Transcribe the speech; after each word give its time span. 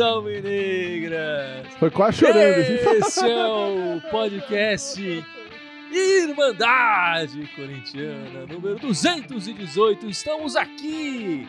alvinegras! 0.00 1.66
Foi 1.78 1.90
quase 1.90 2.18
chorando. 2.18 2.60
Esse 2.60 3.26
é 3.26 3.46
o 3.46 4.00
podcast 4.10 5.24
Irmandade 5.92 7.48
Corintiana, 7.54 8.46
número 8.46 8.78
218. 8.78 10.08
Estamos 10.08 10.56
aqui 10.56 11.48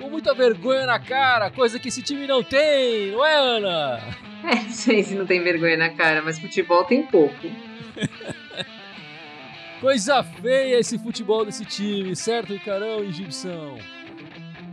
com 0.00 0.08
muita 0.08 0.34
vergonha 0.34 0.86
na 0.86 0.98
cara, 0.98 1.50
coisa 1.50 1.78
que 1.78 1.88
esse 1.88 2.02
time 2.02 2.26
não 2.26 2.42
tem, 2.42 3.12
não 3.12 3.24
é, 3.24 3.36
Ana? 3.36 4.00
É, 4.42 4.56
não 4.56 4.70
sei 4.72 5.04
se 5.04 5.14
não 5.14 5.24
tem 5.24 5.40
vergonha 5.40 5.76
na 5.76 5.90
cara, 5.90 6.20
mas 6.20 6.36
futebol 6.36 6.82
tem 6.82 7.06
pouco. 7.06 7.48
Coisa 9.80 10.20
feia 10.24 10.80
esse 10.80 10.98
futebol 10.98 11.44
desse 11.44 11.64
time, 11.64 12.16
certo, 12.16 12.52
Icarão 12.52 13.04
e 13.04 13.12
Gibson? 13.12 13.78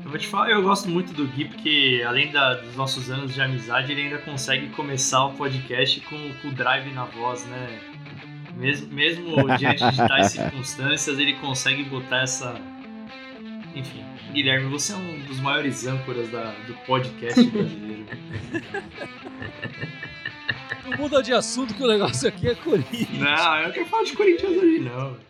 Eu 0.09 0.13
vou 0.13 0.20
te 0.20 0.27
falar, 0.27 0.49
eu 0.49 0.63
gosto 0.63 0.90
muito 0.90 1.13
do 1.13 1.27
Gui, 1.27 1.45
porque 1.45 2.04
além 2.04 2.31
da, 2.31 2.55
dos 2.55 2.76
nossos 2.76 3.12
anos 3.12 3.31
de 3.31 3.40
amizade, 3.40 3.91
ele 3.91 4.02
ainda 4.02 4.17
consegue 4.17 4.70
começar 4.70 5.23
o 5.26 5.34
podcast 5.34 6.02
com, 6.02 6.34
com 6.41 6.48
o 6.48 6.52
drive 6.52 6.91
na 6.95 7.05
voz, 7.05 7.45
né? 7.45 7.80
Mesmo, 8.55 8.91
mesmo 8.91 9.36
diante 9.55 9.88
de 9.88 9.98
tais 9.98 10.31
circunstâncias, 10.31 11.20
ele 11.20 11.34
consegue 11.34 11.84
botar 11.84 12.23
essa. 12.23 12.59
Enfim, 13.76 14.03
Guilherme, 14.34 14.67
você 14.72 14.94
é 14.94 14.95
um 14.95 15.20
dos 15.27 15.40
maiores 15.41 15.86
âncoras 15.86 16.28
da, 16.31 16.55
do 16.66 16.73
podcast 16.88 17.44
brasileiro. 17.45 18.05
Não 20.86 20.98
muda 20.98 21.22
de 21.22 21.34
assunto 21.34 21.76
que 21.76 21.84
o 21.84 21.88
negócio 21.88 22.28
aqui 22.28 22.48
é 22.48 22.55
Corinthians. 22.55 23.12
não, 23.12 23.58
eu 23.58 23.66
não 23.67 23.72
quero 23.72 23.86
falar 23.86 24.03
de 24.05 24.14
Corinthians 24.14 24.58
hoje, 24.58 24.80
não. 24.80 25.30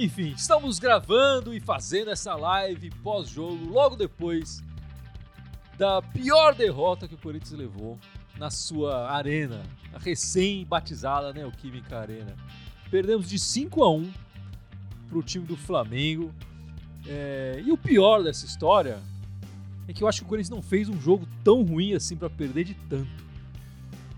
Enfim, 0.00 0.32
estamos 0.36 0.78
gravando 0.78 1.52
e 1.52 1.58
fazendo 1.58 2.12
essa 2.12 2.36
live 2.36 2.88
pós-jogo, 3.02 3.64
logo 3.66 3.96
depois 3.96 4.62
da 5.76 6.00
pior 6.00 6.54
derrota 6.54 7.08
que 7.08 7.16
o 7.16 7.18
Corinthians 7.18 7.50
levou 7.50 7.98
na 8.38 8.48
sua 8.48 9.10
arena, 9.10 9.60
a 9.92 9.98
recém-batizada 9.98 11.32
Neoquímica 11.32 11.98
Arena. 11.98 12.36
Perdemos 12.88 13.28
de 13.28 13.40
5 13.40 13.82
a 13.82 13.90
1 13.90 14.12
para 15.08 15.18
o 15.18 15.22
time 15.22 15.44
do 15.44 15.56
Flamengo. 15.56 16.32
É, 17.04 17.60
e 17.64 17.72
o 17.72 17.76
pior 17.76 18.22
dessa 18.22 18.46
história 18.46 19.00
é 19.88 19.92
que 19.92 20.04
eu 20.04 20.06
acho 20.06 20.20
que 20.20 20.26
o 20.26 20.28
Corinthians 20.28 20.50
não 20.50 20.62
fez 20.62 20.88
um 20.88 21.00
jogo 21.00 21.26
tão 21.42 21.64
ruim 21.64 21.94
assim 21.94 22.16
para 22.16 22.30
perder 22.30 22.62
de 22.62 22.74
tanto. 22.74 23.26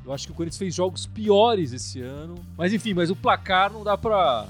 Eu 0.05 0.13
acho 0.13 0.27
que 0.27 0.33
o 0.33 0.35
Corinthians 0.35 0.59
fez 0.59 0.75
jogos 0.75 1.07
piores 1.07 1.73
esse 1.73 2.03
ano. 2.03 2.35
Mas 2.57 2.75
enfim, 2.75 2.93
mas 2.93 3.11
o 3.11 3.17
placar 3.17 3.73
não 3.73 3.83
dá 3.83 3.97
pra. 3.97 4.47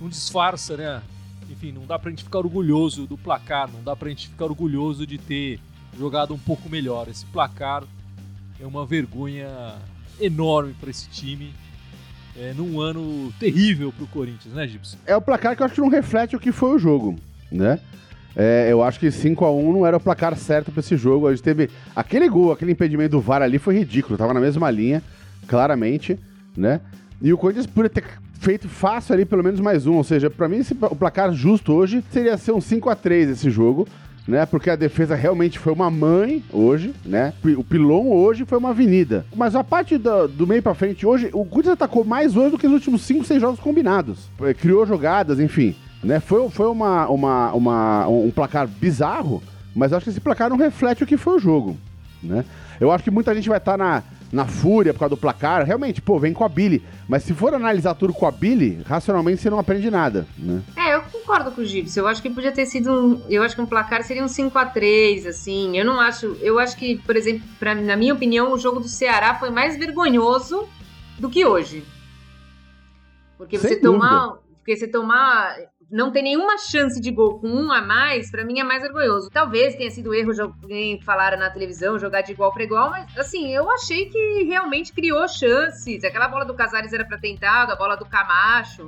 Não 0.00 0.08
disfarça, 0.08 0.76
né? 0.76 1.02
Enfim, 1.50 1.72
não 1.72 1.86
dá 1.86 1.98
pra 1.98 2.10
gente 2.10 2.24
ficar 2.24 2.38
orgulhoso 2.38 3.06
do 3.06 3.16
placar, 3.16 3.70
não 3.72 3.82
dá 3.82 3.94
pra 3.94 4.08
gente 4.08 4.28
ficar 4.28 4.46
orgulhoso 4.46 5.06
de 5.06 5.16
ter 5.16 5.60
jogado 5.96 6.34
um 6.34 6.38
pouco 6.38 6.68
melhor. 6.68 7.08
Esse 7.08 7.24
placar 7.26 7.84
é 8.60 8.66
uma 8.66 8.84
vergonha 8.84 9.48
enorme 10.20 10.74
para 10.78 10.90
esse 10.90 11.08
time. 11.08 11.54
É, 12.38 12.52
num 12.52 12.80
ano 12.80 13.32
terrível 13.40 13.90
pro 13.90 14.06
Corinthians, 14.08 14.52
né, 14.52 14.68
Gibson? 14.68 14.98
É 15.06 15.16
o 15.16 15.22
placar 15.22 15.56
que 15.56 15.62
eu 15.62 15.66
acho 15.66 15.74
que 15.74 15.80
não 15.80 15.88
reflete 15.88 16.36
o 16.36 16.40
que 16.40 16.52
foi 16.52 16.76
o 16.76 16.78
jogo, 16.78 17.16
né? 17.50 17.80
É, 18.36 18.68
eu 18.70 18.82
acho 18.82 19.00
que 19.00 19.10
5 19.10 19.42
a 19.42 19.50
1 19.50 19.72
não 19.72 19.86
era 19.86 19.96
o 19.96 20.00
placar 20.00 20.36
certo 20.36 20.70
para 20.70 20.80
esse 20.80 20.94
jogo. 20.98 21.26
A 21.26 21.30
gente 21.30 21.42
teve 21.42 21.70
aquele 21.94 22.28
gol, 22.28 22.52
aquele 22.52 22.72
impedimento 22.72 23.12
do 23.12 23.20
VAR 23.22 23.40
ali 23.40 23.58
foi 23.58 23.78
ridículo, 23.78 24.18
tava 24.18 24.34
na 24.34 24.40
mesma 24.40 24.70
linha, 24.70 25.02
claramente, 25.46 26.18
né? 26.54 26.82
E 27.22 27.32
o 27.32 27.38
Corinthians 27.38 27.66
podia 27.66 27.88
ter 27.88 28.04
feito 28.46 28.68
fácil 28.68 29.12
ali 29.12 29.24
pelo 29.24 29.42
menos 29.42 29.58
mais 29.58 29.88
um, 29.88 29.94
ou 29.94 30.04
seja, 30.04 30.30
para 30.30 30.48
mim 30.48 30.58
esse, 30.58 30.72
o 30.72 30.94
placar 30.94 31.32
justo 31.32 31.72
hoje 31.72 32.04
seria 32.12 32.36
ser 32.36 32.52
um 32.52 32.60
5 32.60 32.88
a 32.88 32.94
3 32.94 33.30
esse 33.30 33.50
jogo. 33.50 33.88
Né, 34.28 34.44
porque 34.44 34.68
a 34.68 34.74
defesa 34.74 35.14
realmente 35.14 35.56
foi 35.56 35.72
uma 35.72 35.88
mãe 35.88 36.42
hoje, 36.52 36.92
né? 37.04 37.32
O 37.56 37.62
pilão 37.62 38.10
hoje 38.10 38.44
foi 38.44 38.58
uma 38.58 38.70
avenida. 38.70 39.24
Mas 39.36 39.54
a 39.54 39.62
parte 39.62 39.96
do, 39.96 40.26
do 40.26 40.48
meio 40.48 40.60
para 40.60 40.74
frente 40.74 41.06
hoje, 41.06 41.30
o 41.32 41.44
Corinthians 41.44 41.74
atacou 41.74 42.04
mais 42.04 42.36
hoje 42.36 42.50
do 42.50 42.58
que 42.58 42.66
nos 42.66 42.74
últimos 42.74 43.02
5, 43.02 43.24
6 43.24 43.40
jogos 43.40 43.60
combinados. 43.60 44.28
Criou 44.58 44.84
jogadas, 44.84 45.38
enfim. 45.38 45.76
Né? 46.02 46.18
Foi, 46.18 46.50
foi 46.50 46.66
uma, 46.66 47.06
uma, 47.06 47.52
uma, 47.52 48.08
um 48.08 48.32
placar 48.32 48.66
bizarro, 48.66 49.40
mas 49.72 49.92
acho 49.92 50.02
que 50.02 50.10
esse 50.10 50.20
placar 50.20 50.50
não 50.50 50.56
reflete 50.56 51.04
o 51.04 51.06
que 51.06 51.16
foi 51.16 51.36
o 51.36 51.38
jogo. 51.38 51.76
Né? 52.20 52.44
Eu 52.80 52.90
acho 52.90 53.04
que 53.04 53.12
muita 53.12 53.32
gente 53.32 53.48
vai 53.48 53.58
estar 53.58 53.78
tá 53.78 53.78
na, 53.78 54.02
na 54.32 54.46
fúria 54.46 54.92
por 54.92 55.00
causa 55.00 55.14
do 55.14 55.20
placar. 55.20 55.64
Realmente, 55.64 56.02
pô, 56.02 56.18
vem 56.18 56.32
com 56.32 56.44
a 56.44 56.48
Billy. 56.48 56.82
Mas 57.08 57.22
se 57.22 57.32
for 57.32 57.54
analisar 57.54 57.94
tudo 57.94 58.12
com 58.12 58.26
a 58.26 58.30
Billy, 58.30 58.82
racionalmente 58.86 59.40
você 59.40 59.50
não 59.50 59.58
aprende 59.58 59.90
nada, 59.90 60.26
né? 60.38 60.62
É, 60.76 60.94
eu 60.94 61.02
concordo 61.02 61.52
com 61.52 61.60
o 61.60 61.64
Gibson. 61.64 62.00
Eu 62.00 62.08
acho 62.08 62.20
que 62.20 62.30
podia 62.30 62.52
ter 62.52 62.66
sido 62.66 62.90
um. 62.92 63.22
Eu 63.28 63.42
acho 63.42 63.54
que 63.54 63.60
um 63.62 63.66
placar 63.66 64.02
seria 64.02 64.24
um 64.24 64.28
5 64.28 64.58
a 64.58 64.66
3 64.66 65.26
assim. 65.26 65.76
Eu 65.76 65.84
não 65.84 66.00
acho. 66.00 66.36
Eu 66.40 66.58
acho 66.58 66.76
que, 66.76 66.96
por 66.98 67.16
exemplo, 67.16 67.42
pra, 67.58 67.74
na 67.74 67.96
minha 67.96 68.14
opinião, 68.14 68.52
o 68.52 68.58
jogo 68.58 68.80
do 68.80 68.88
Ceará 68.88 69.34
foi 69.34 69.50
mais 69.50 69.76
vergonhoso 69.78 70.68
do 71.18 71.30
que 71.30 71.44
hoje. 71.44 71.84
Porque 73.38 73.58
Sem 73.58 73.70
você 73.70 73.80
dúvida. 73.80 74.08
tomar. 74.08 74.36
Porque 74.56 74.76
você 74.76 74.88
tomar 74.88 75.56
não 75.90 76.10
tem 76.10 76.22
nenhuma 76.22 76.58
chance 76.58 77.00
de 77.00 77.10
gol 77.10 77.38
com 77.38 77.48
um 77.48 77.70
a 77.70 77.80
mais, 77.80 78.30
pra 78.30 78.44
mim 78.44 78.58
é 78.58 78.64
mais 78.64 78.82
vergonhoso. 78.82 79.30
Talvez 79.30 79.76
tenha 79.76 79.90
sido 79.90 80.14
erro 80.14 80.32
de 80.32 80.40
alguém 80.40 81.00
falaram 81.00 81.38
na 81.38 81.50
televisão, 81.50 81.98
jogar 81.98 82.22
de 82.22 82.32
igual 82.32 82.52
para 82.52 82.64
igual, 82.64 82.90
mas 82.90 83.16
assim, 83.16 83.54
eu 83.54 83.70
achei 83.70 84.06
que 84.06 84.44
realmente 84.44 84.92
criou 84.92 85.26
chances. 85.28 86.02
Aquela 86.04 86.28
bola 86.28 86.44
do 86.44 86.54
Casares 86.54 86.92
era 86.92 87.04
pra 87.04 87.18
ter 87.18 87.28
entrado, 87.28 87.72
a 87.72 87.76
bola 87.76 87.96
do 87.96 88.04
Camacho. 88.04 88.86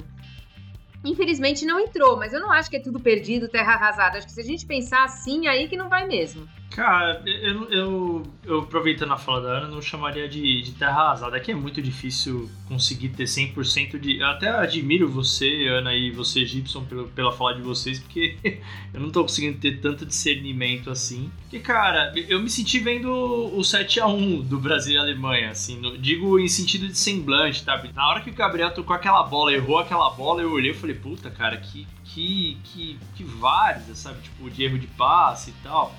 Infelizmente 1.04 1.64
não 1.64 1.78
entrou, 1.81 2.16
mas 2.16 2.32
eu 2.32 2.41
não 2.41 2.50
acho 2.50 2.69
que 2.69 2.76
é 2.76 2.81
tudo 2.81 2.98
perdido, 2.98 3.48
terra 3.48 3.75
arrasada. 3.75 4.19
Acho 4.19 4.26
que 4.26 4.32
se 4.32 4.41
a 4.41 4.44
gente 4.44 4.66
pensar 4.66 5.04
assim, 5.04 5.47
aí 5.47 5.69
que 5.69 5.76
não 5.76 5.88
vai 5.88 6.06
mesmo. 6.06 6.48
Cara, 6.70 7.22
eu, 7.26 7.70
eu, 7.70 8.22
eu 8.44 8.59
aproveitando 8.60 9.12
a 9.12 9.16
fala 9.16 9.41
da 9.41 9.48
Ana, 9.58 9.69
não 9.69 9.81
chamaria 9.81 10.28
de, 10.28 10.62
de 10.62 10.72
terra 10.72 11.00
arrasada. 11.00 11.37
Aqui 11.37 11.50
é 11.50 11.54
muito 11.54 11.81
difícil 11.81 12.48
conseguir 12.69 13.08
ter 13.08 13.25
100% 13.25 13.98
de. 13.98 14.19
Eu 14.19 14.26
até 14.26 14.48
admiro 14.50 15.08
você, 15.08 15.66
Ana, 15.66 15.94
e 15.94 16.10
você, 16.10 16.44
Gibson, 16.44 16.84
pela, 16.84 17.08
pela 17.08 17.32
fala 17.32 17.54
de 17.54 17.62
vocês, 17.62 17.98
porque 17.98 18.37
eu 18.94 19.00
não 19.00 19.10
tô 19.10 19.22
conseguindo 19.22 19.58
ter 19.58 19.81
tanto 19.81 20.04
discernimento 20.04 20.91
assim. 20.91 21.32
Porque, 21.41 21.58
cara, 21.58 22.12
eu 22.28 22.41
me 22.41 22.50
senti 22.50 22.78
vendo 22.78 23.10
o 23.10 23.60
7x1 23.60 24.42
do 24.42 24.60
Brasil 24.60 24.94
e 24.94 24.98
Alemanha, 24.98 25.50
assim, 25.50 25.81
no, 25.81 25.97
digo 25.97 26.38
em 26.38 26.47
sentido 26.47 26.87
de 26.87 26.98
semblante, 26.98 27.64
tá? 27.64 27.82
Na 27.94 28.08
hora 28.08 28.20
que 28.20 28.31
o 28.31 28.34
Gabriel 28.34 28.72
tocou 28.72 28.94
aquela 28.94 29.22
bola, 29.22 29.53
errou 29.53 29.78
aquela 29.78 30.10
bola, 30.10 30.42
eu 30.42 30.53
olhei 30.53 30.72
e 30.72 30.75
falei, 30.75 30.88
puta, 30.94 31.31
cara, 31.31 31.56
que, 31.56 31.87
que, 32.04 32.59
que, 32.65 32.99
que 33.16 33.25
várzea, 33.25 33.94
sabe? 33.94 34.21
Tipo, 34.22 34.50
de 34.50 34.65
erro 34.65 34.78
de 34.78 34.87
passe 34.87 35.50
e 35.50 35.54
tal. 35.62 35.94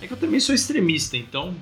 É 0.00 0.06
que 0.06 0.12
eu 0.12 0.16
também 0.16 0.40
sou 0.40 0.54
extremista, 0.54 1.16
então, 1.16 1.54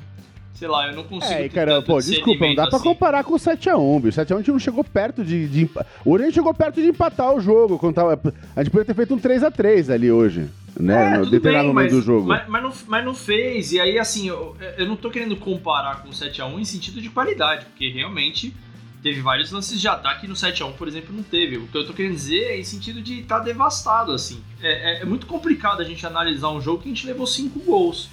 sei 0.54 0.66
lá, 0.66 0.88
eu 0.88 0.96
não 0.96 1.04
consigo. 1.04 1.32
É, 1.32 1.48
cara, 1.48 1.82
pô, 1.82 2.00
desculpa, 2.00 2.46
não 2.46 2.54
dá 2.54 2.66
pra 2.66 2.76
assim. 2.76 2.88
comparar 2.88 3.24
com 3.24 3.34
o 3.34 3.38
7x1, 3.38 4.00
bicho. 4.00 4.20
O 4.20 4.24
7x1 4.24 4.34
a 4.34 4.38
gente 4.38 4.50
não 4.50 4.58
chegou 4.58 4.84
perto 4.84 5.24
de. 5.24 5.48
de 5.48 5.70
O 6.04 6.12
Oriente 6.12 6.34
chegou 6.34 6.54
perto 6.54 6.80
de 6.80 6.88
empatar 6.88 7.34
o 7.34 7.40
jogo. 7.40 7.92
Tava... 7.92 8.20
A 8.56 8.62
gente 8.62 8.70
poderia 8.70 8.84
ter 8.84 8.94
feito 8.94 9.14
um 9.14 9.18
3x3 9.18 9.92
ali 9.92 10.10
hoje, 10.10 10.48
né? 10.78 11.14
É, 11.14 11.18
no 11.18 11.30
determinado 11.30 11.68
momento 11.68 11.90
do 11.92 12.02
jogo. 12.02 12.28
Mas, 12.28 12.48
mas 12.48 12.62
não, 12.62 12.72
mas 12.88 13.04
não 13.04 13.14
fez. 13.14 13.72
E 13.72 13.80
aí, 13.80 13.98
assim, 13.98 14.28
eu, 14.28 14.56
eu 14.78 14.86
não 14.86 14.96
tô 14.96 15.10
querendo 15.10 15.36
comparar 15.36 16.02
com 16.02 16.08
o 16.08 16.12
7x1 16.12 16.58
em 16.58 16.64
sentido 16.64 17.00
de 17.00 17.10
qualidade, 17.10 17.66
porque 17.66 17.88
realmente 17.88 18.54
teve 19.02 19.20
vários 19.20 19.50
lances 19.50 19.80
de 19.80 19.88
ataque 19.88 20.26
no 20.26 20.34
7x1, 20.34 20.72
por 20.74 20.86
exemplo, 20.88 21.14
não 21.14 21.22
teve. 21.22 21.56
O 21.56 21.66
que 21.66 21.76
eu 21.76 21.86
tô 21.86 21.92
querendo 21.92 22.14
dizer 22.14 22.42
é 22.52 22.60
em 22.60 22.64
sentido 22.64 23.00
de 23.00 23.20
estar 23.20 23.38
devastado, 23.40 24.12
assim. 24.12 24.42
É, 24.62 24.98
é- 24.98 25.02
é 25.02 25.04
muito 25.04 25.26
complicado 25.26 25.80
a 25.80 25.84
gente 25.84 26.06
analisar 26.06 26.50
um 26.50 26.60
jogo 26.60 26.82
que 26.82 26.88
a 26.88 26.92
gente 26.94 27.06
levou 27.06 27.26
5 27.26 27.58
gols 27.60 28.08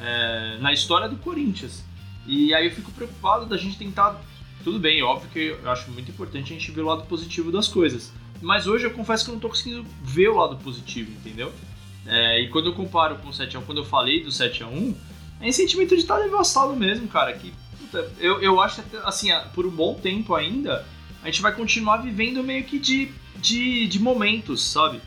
é, 0.00 0.58
na 0.60 0.72
história 0.72 1.08
do 1.08 1.16
Corinthians. 1.16 1.84
E 2.26 2.52
aí 2.54 2.66
eu 2.66 2.72
fico 2.72 2.90
preocupado 2.92 3.46
da 3.46 3.56
gente 3.56 3.76
tentar. 3.78 4.20
Tudo 4.64 4.78
bem, 4.78 5.02
óbvio 5.02 5.28
que 5.30 5.56
eu 5.62 5.70
acho 5.70 5.90
muito 5.90 6.10
importante 6.10 6.52
a 6.52 6.56
gente 6.56 6.70
ver 6.70 6.82
o 6.82 6.86
lado 6.86 7.04
positivo 7.06 7.50
das 7.52 7.66
coisas. 7.68 8.12
Mas 8.40 8.66
hoje 8.66 8.84
eu 8.86 8.90
confesso 8.92 9.24
que 9.24 9.30
eu 9.30 9.34
não 9.34 9.40
tô 9.40 9.48
conseguindo 9.48 9.84
ver 10.02 10.28
o 10.28 10.36
lado 10.36 10.56
positivo, 10.56 11.10
entendeu? 11.12 11.52
É, 12.06 12.40
e 12.40 12.48
quando 12.48 12.66
eu 12.66 12.72
comparo 12.74 13.16
com 13.18 13.28
o 13.28 13.32
7x1, 13.32 13.62
quando 13.64 13.78
eu 13.78 13.84
falei 13.84 14.22
do 14.22 14.30
7x1, 14.30 14.94
é 15.40 15.48
em 15.48 15.52
sentimento 15.52 15.94
de 15.94 16.02
estar 16.02 16.18
devastado 16.20 16.74
mesmo, 16.74 17.06
cara. 17.08 17.32
Que, 17.32 17.52
eu, 18.18 18.40
eu 18.40 18.60
acho 18.60 18.82
que, 18.82 18.96
assim, 18.98 19.28
por 19.54 19.66
um 19.66 19.70
bom 19.70 19.94
tempo 19.94 20.34
ainda, 20.34 20.86
a 21.22 21.26
gente 21.26 21.42
vai 21.42 21.54
continuar 21.54 21.98
vivendo 21.98 22.42
meio 22.42 22.64
que 22.64 22.78
de, 22.78 23.10
de, 23.36 23.86
de 23.86 23.98
momentos, 24.00 24.62
sabe? 24.62 25.00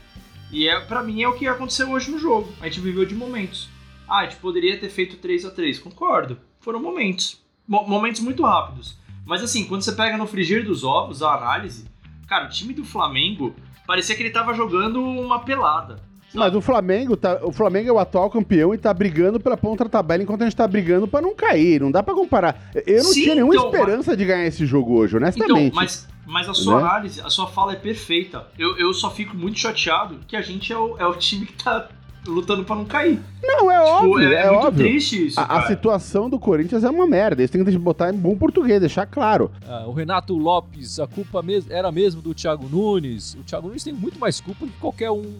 E 0.52 0.68
é, 0.68 0.80
para 0.80 1.04
mim 1.04 1.22
é 1.22 1.28
o 1.28 1.34
que 1.34 1.48
aconteceu 1.48 1.90
hoje 1.92 2.12
no 2.12 2.20
jogo. 2.20 2.54
A 2.62 2.66
gente 2.66 2.80
viveu 2.80 3.06
de 3.06 3.16
momentos. 3.16 3.70
Ah, 4.08 4.20
a 4.20 4.24
gente 4.26 4.38
poderia 4.38 4.80
ter 4.80 4.90
feito 4.90 5.18
3 5.18 5.46
a 5.46 5.52
3 5.52 5.80
concordo. 5.80 6.38
Foram 6.60 6.80
momentos. 6.82 7.42
Mo- 7.68 7.88
momentos 7.88 8.22
muito 8.22 8.44
rápidos. 8.44 8.96
Mas 9.26 9.42
assim, 9.42 9.66
quando 9.66 9.82
você 9.82 9.92
pega 9.92 10.18
no 10.18 10.28
frigir 10.28 10.64
dos 10.64 10.84
ovos 10.84 11.24
a 11.24 11.34
análise, 11.34 11.86
cara, 12.28 12.46
o 12.46 12.50
time 12.50 12.74
do 12.74 12.86
Flamengo 12.86 13.56
parecia 13.88 14.16
que 14.16 14.22
ele 14.22 14.30
tava 14.30 14.54
jogando 14.54 15.02
uma 15.02 15.40
pelada. 15.40 16.02
Mas 16.36 16.54
o 16.56 16.62
Flamengo, 16.62 17.16
tá, 17.18 17.40
o 17.44 17.52
Flamengo 17.52 17.90
é 17.90 17.92
o 17.94 18.00
atual 18.00 18.30
campeão 18.30 18.74
e 18.74 18.78
tá 18.78 18.94
brigando 18.94 19.40
pela 19.40 19.56
ponta 19.58 19.84
da 19.86 19.90
tabela 19.90 20.22
enquanto 20.24 20.42
a 20.42 20.46
gente 20.46 20.56
tá 20.56 20.68
brigando 20.68 21.08
pra 21.08 21.22
não 21.22 21.34
cair. 21.36 21.82
Não 21.82 21.92
dá 21.92 22.04
pra 22.04 22.14
comparar. 22.14 22.70
Eu 22.86 23.04
não 23.04 23.12
Sim, 23.14 23.24
tinha 23.24 23.36
nenhuma 23.36 23.56
então, 23.56 23.68
esperança 23.70 24.16
de 24.18 24.26
ganhar 24.26 24.46
esse 24.46 24.66
jogo 24.66 24.94
hoje, 24.94 25.16
Então, 25.16 25.28
honestamente. 25.28 25.74
mas, 25.76 26.08
Mas 26.28 26.50
a 26.50 26.54
sua 26.56 26.78
Né? 26.78 26.82
análise, 26.88 27.22
a 27.22 27.30
sua 27.30 27.48
fala 27.48 27.74
é 27.74 27.76
perfeita. 27.76 28.48
Eu, 28.58 28.78
eu 28.80 28.92
só 28.94 29.12
fico 29.12 29.38
muito 29.38 29.60
chateado 29.60 30.20
que 30.28 30.36
a 30.36 30.42
gente 30.42 30.74
é 30.74 30.78
o, 30.78 30.98
é 30.98 31.06
o 31.06 31.14
time 31.14 31.46
que 31.46 31.64
tá 31.64 31.88
lutando 32.28 32.64
pra 32.66 32.76
não 32.76 32.86
cair. 32.86 33.20
Não, 33.44 33.70
é 33.72 33.76
Tipo, 33.78 33.90
óbvio, 34.08 34.34
é, 34.34 34.42
é, 34.48 34.50
muito 34.52 34.66
óbvio. 34.66 34.84
triste 34.88 35.28
isso, 35.28 35.40
A, 35.40 35.60
a 35.60 35.68
situação 35.68 36.28
do 36.28 36.40
Corinthians 36.40 36.84
é 36.84 36.90
uma 36.90 37.06
merda. 37.06 37.42
Eles 37.44 37.52
têm 37.52 37.64
que 37.64 37.78
botar 37.78 38.12
em 38.12 38.18
bom 38.18 38.36
português, 38.36 38.80
deixar 38.80 39.06
claro. 39.06 39.52
Ah, 39.68 39.84
o 39.86 39.92
Renato 39.94 40.36
Lopes, 40.36 41.00
a 41.00 41.06
culpa 41.06 41.44
mes- 41.44 41.70
era 41.70 41.92
mesmo 41.92 42.24
do 42.24 42.34
Thiago 42.34 42.68
Nunes. 42.68 43.36
O 43.36 43.44
Thiago 43.44 43.68
Nunes 43.68 43.84
tem 43.84 43.94
muito 43.94 44.18
mais 44.20 44.42
culpa 44.42 44.66
do 44.66 44.72
que 44.72 44.80
qualquer 44.80 45.12
um, 45.12 45.32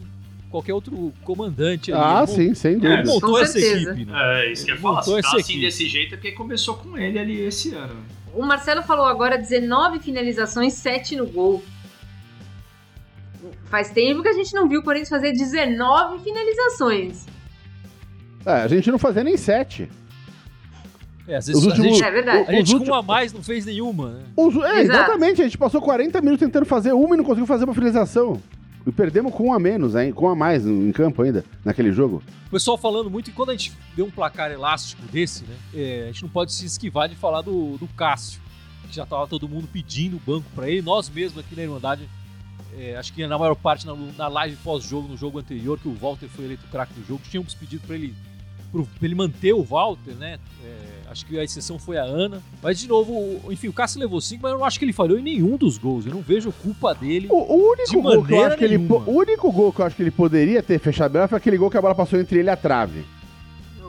qualquer 0.56 0.74
outro 0.74 1.12
comandante 1.24 1.92
ali. 1.92 2.02
Ah, 2.02 2.24
Ele 2.28 2.28
sim, 2.28 2.54
sem 2.56 2.72
Ele 2.74 2.82
dúvida. 2.82 3.04
montou 3.12 3.32
Com 3.32 3.40
essa 3.40 3.54
certeza. 3.60 3.92
equipe, 3.92 4.12
né? 4.12 4.46
É, 4.46 4.52
isso 4.52 4.64
que 4.66 4.72
eu 4.72 4.74
ia 4.74 4.78
Ele 4.78 4.82
falar. 4.82 4.96
montou 5.00 5.16
Se 5.18 5.22
tá 5.22 5.28
assim 5.30 5.40
equipe. 5.40 5.60
desse 5.62 5.88
jeito 5.90 6.14
é 6.14 6.18
porque 6.18 6.32
começou 6.32 6.76
com 6.76 6.98
ele 6.98 7.20
ali 7.20 7.42
esse 7.42 7.74
ano. 7.76 7.96
O 8.34 8.46
Marcelo 8.46 8.82
falou 8.84 9.06
agora 9.06 9.38
19 9.38 10.00
finalizações, 10.00 10.74
7 10.74 11.16
no 11.16 11.26
gol. 11.28 11.64
Faz 13.66 13.90
tempo 13.90 14.22
que 14.22 14.28
a 14.30 14.34
gente 14.34 14.54
não 14.54 14.68
viu 14.68 14.80
o 14.80 14.84
Corinthians 14.84 15.10
fazer 15.10 15.32
19 15.34 16.24
finalizações. 16.24 17.26
É, 18.46 18.52
a 18.62 18.68
gente 18.68 18.90
não 18.92 18.98
fazia 19.00 19.24
nem 19.24 19.38
sete. 19.38 19.90
É, 21.28 21.36
às 21.38 21.48
vezes 21.48 21.62
Os 21.62 21.68
a 21.68 21.72
últimos- 21.72 21.98
gente, 21.98 22.08
É 22.08 22.12
verdade. 22.12 22.46
a 22.48 22.52
gente 22.52 22.64
os 22.66 22.70
com 22.72 22.78
últimos- 22.78 22.88
uma 22.90 23.00
a 23.00 23.02
mais 23.02 23.34
não 23.34 23.42
fez 23.42 23.66
nenhuma, 23.66 24.10
né? 24.12 24.24
Os- 24.38 24.56
é, 24.64 24.82
exatamente, 24.82 25.42
a 25.42 25.46
gente 25.46 25.58
passou 25.58 25.82
40 25.82 26.22
minutos 26.22 26.46
tentando 26.46 26.66
fazer 26.66 26.94
uma 26.94 27.16
e 27.16 27.18
não 27.18 27.26
conseguiu 27.26 27.48
fazer 27.48 27.66
uma 27.66 27.74
finalização. 27.74 28.40
E 28.86 28.92
perdemos 28.92 29.34
com 29.34 29.48
um 29.48 29.54
a 29.54 29.60
menos, 29.60 29.96
hein? 29.96 30.14
com 30.14 30.28
um 30.28 30.30
a 30.30 30.36
mais 30.36 30.66
em 30.66 30.92
campo 30.92 31.24
ainda, 31.24 31.44
naquele 31.64 31.92
jogo. 31.92 32.22
O 32.48 32.52
pessoal 32.52 32.78
falando 32.78 33.10
muito, 33.10 33.30
e 33.30 33.34
quando 33.34 33.50
a 33.50 33.54
gente 33.54 33.74
vê 33.96 34.04
um 34.04 34.12
placar 34.12 34.52
elástico 34.52 35.02
desse, 35.08 35.44
né? 35.44 35.56
é, 35.74 36.04
a 36.04 36.12
gente 36.12 36.22
não 36.22 36.30
pode 36.30 36.54
se 36.54 36.66
esquivar 36.66 37.10
de 37.10 37.16
falar 37.16 37.42
do, 37.42 37.78
do 37.78 37.88
Cássio, 37.88 38.40
que 38.88 38.96
já 38.96 39.06
tava 39.06 39.28
todo 39.28 39.50
mundo 39.50 39.68
pedindo 39.72 40.18
o 40.18 40.20
banco 40.20 40.46
pra 40.54 40.70
ele. 40.70 40.84
Nós 40.84 41.10
mesmos 41.10 41.44
aqui 41.44 41.56
na 41.56 41.64
Irmandade, 41.64 42.08
é, 42.78 42.96
acho 42.96 43.12
que 43.12 43.26
na 43.26 43.40
maior 43.40 43.56
parte 43.56 43.88
na, 43.88 43.96
na 43.96 44.28
live 44.28 44.56
pós-jogo, 44.58 45.08
no 45.08 45.18
jogo 45.18 45.40
anterior, 45.40 45.80
que 45.80 45.88
o 45.88 45.96
Walter 45.96 46.30
foi 46.30 46.46
eleito 46.46 46.68
craque 46.72 46.94
do 46.94 47.06
jogo, 47.08 47.22
tínhamos 47.28 47.56
pedido 47.56 47.88
pra 47.88 47.96
ele, 47.96 48.14
pro- 48.72 48.84
pra 48.86 49.06
ele 49.06 49.16
manter 49.16 49.54
o 49.54 49.64
Walter, 49.64 50.14
né? 50.16 50.38
É, 50.64 51.12
acho 51.12 51.26
que 51.26 51.38
a 51.40 51.44
exceção 51.44 51.78
foi 51.80 51.98
a 51.98 52.04
Ana. 52.04 52.42
Mas, 52.62 52.80
de 52.80 52.88
novo, 52.88 53.40
enfim, 53.52 53.68
o 53.68 53.74
Cássio 53.74 54.00
levou 54.00 54.20
cinco, 54.20 54.44
mas 54.44 54.52
eu 54.52 54.58
não 54.60 54.66
acho 54.66 54.78
que 54.80 54.86
ele 54.86 54.94
falhou 54.94 55.18
em 55.18 55.24
nenhum 55.24 55.58
dos 55.58 55.78
gols. 55.78 56.06
Eu 56.06 56.14
não 56.14 56.22
vejo 56.22 56.52
culpa 56.52 56.94
dele. 56.94 57.28
O, 57.30 57.36
o 57.36 57.72
único 57.72 57.90
De 57.92 57.96
gol 58.02 58.26
que 58.26 58.34
eu 58.34 58.44
acho 58.46 58.58
que 58.58 58.64
ele. 58.66 58.78
O 58.78 59.12
único 59.12 59.52
gol 59.52 59.72
que 59.74 59.80
eu 59.82 59.86
acho 59.86 59.96
que 59.96 60.02
ele 60.04 60.12
poderia 60.12 60.62
ter 60.64 60.80
fechado 60.80 61.12
melhor 61.14 61.28
foi 61.30 61.38
aquele 61.38 61.58
gol 61.58 61.70
que 61.70 61.78
a 61.78 61.82
bola 61.82 61.96
passou 61.96 62.20
entre 62.20 62.40
ele 62.40 62.50
e 62.50 62.52
a 62.52 62.58
trave. 62.58 63.06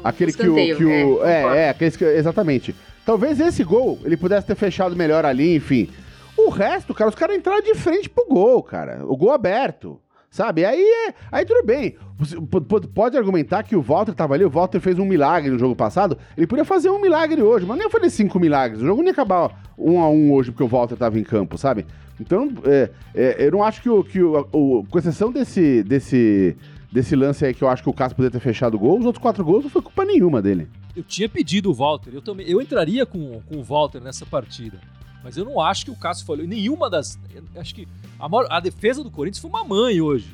Aquele 0.04 0.32
que 0.32 0.48
o. 0.48 0.54
Que 0.54 0.84
o 0.84 1.24
é, 1.24 1.42
é, 1.42 1.56
é, 1.64 1.68
aqueles 1.70 1.96
que, 1.96 2.04
exatamente. 2.04 2.74
Talvez 3.04 3.38
esse 3.40 3.62
gol 3.64 3.98
ele 4.04 4.16
pudesse 4.16 4.46
ter 4.46 4.54
fechado 4.56 4.94
melhor 4.96 5.24
ali, 5.24 5.56
enfim. 5.56 5.88
O 6.36 6.50
resto, 6.50 6.92
cara, 6.92 7.08
os 7.08 7.14
caras 7.16 7.36
entraram 7.36 7.62
de 7.62 7.74
frente 7.74 8.08
pro 8.10 8.26
gol, 8.28 8.62
cara. 8.62 9.04
O 9.06 9.16
gol 9.16 9.30
aberto. 9.32 9.98
Sabe? 10.30 10.64
Aí 10.64 10.80
é. 11.08 11.14
Aí 11.32 11.44
tudo 11.44 11.64
bem. 11.64 11.96
Você 12.18 12.36
po- 12.40 12.60
po- 12.60 12.86
Pode 12.88 13.16
argumentar 13.16 13.62
que 13.62 13.74
o 13.76 13.80
Walter 13.80 14.12
tava 14.14 14.34
ali, 14.34 14.44
o 14.44 14.50
Walter 14.50 14.80
fez 14.80 14.98
um 14.98 15.04
milagre 15.04 15.50
no 15.50 15.58
jogo 15.58 15.74
passado. 15.74 16.18
Ele 16.36 16.46
podia 16.46 16.64
fazer 16.64 16.90
um 16.90 17.00
milagre 17.00 17.42
hoje, 17.42 17.64
mas 17.64 17.78
nem 17.78 17.88
fazer 17.88 18.10
cinco 18.10 18.38
milagres. 18.38 18.82
O 18.82 18.86
jogo 18.86 19.00
não 19.02 19.06
ia 19.08 19.12
acabar 19.12 19.62
um 19.78 20.00
a 20.00 20.08
um 20.10 20.32
hoje 20.32 20.50
porque 20.50 20.64
o 20.64 20.68
Walter 20.68 20.96
tava 20.96 21.18
em 21.18 21.22
campo, 21.24 21.56
sabe? 21.56 21.86
Então, 22.20 22.50
é, 22.64 22.90
é, 23.14 23.46
eu 23.46 23.52
não 23.52 23.62
acho 23.62 23.80
que 23.82 23.88
o. 23.88 24.02
Que 24.04 24.22
o, 24.22 24.46
o- 24.52 24.84
com 24.90 24.98
exceção 24.98 25.30
desse, 25.32 25.82
desse, 25.82 26.56
desse 26.92 27.14
lance 27.16 27.44
aí 27.44 27.54
que 27.54 27.62
eu 27.62 27.68
acho 27.68 27.82
que 27.82 27.88
o 27.90 27.92
Cássio 27.92 28.16
poderia 28.16 28.32
ter 28.38 28.42
fechado 28.44 28.74
o 28.74 28.78
gol, 28.78 28.98
os 28.98 29.06
outros 29.06 29.22
quatro 29.22 29.44
gols 29.44 29.64
não 29.64 29.70
foi 29.70 29.82
culpa 29.82 30.04
nenhuma 30.04 30.42
dele. 30.42 30.68
Eu 30.94 31.02
tinha 31.02 31.28
pedido 31.28 31.70
o 31.70 31.74
Walter, 31.74 32.10
eu 32.14 32.22
também, 32.22 32.48
eu 32.48 32.60
entraria 32.60 33.04
com, 33.04 33.40
com 33.46 33.56
o 33.58 33.62
Walter 33.62 34.00
nessa 34.00 34.24
partida. 34.24 34.78
Mas 35.26 35.36
eu 35.36 35.44
não 35.44 35.60
acho 35.60 35.84
que 35.84 35.90
o 35.90 35.96
Cássio 35.96 36.24
falhou. 36.24 36.46
Nenhuma 36.46 36.88
das. 36.88 37.18
Acho 37.56 37.74
que 37.74 37.88
a, 38.16 38.28
maior- 38.28 38.46
a 38.48 38.60
defesa 38.60 39.02
do 39.02 39.10
Corinthians 39.10 39.40
foi 39.40 39.50
uma 39.50 39.64
mãe 39.64 40.00
hoje. 40.00 40.28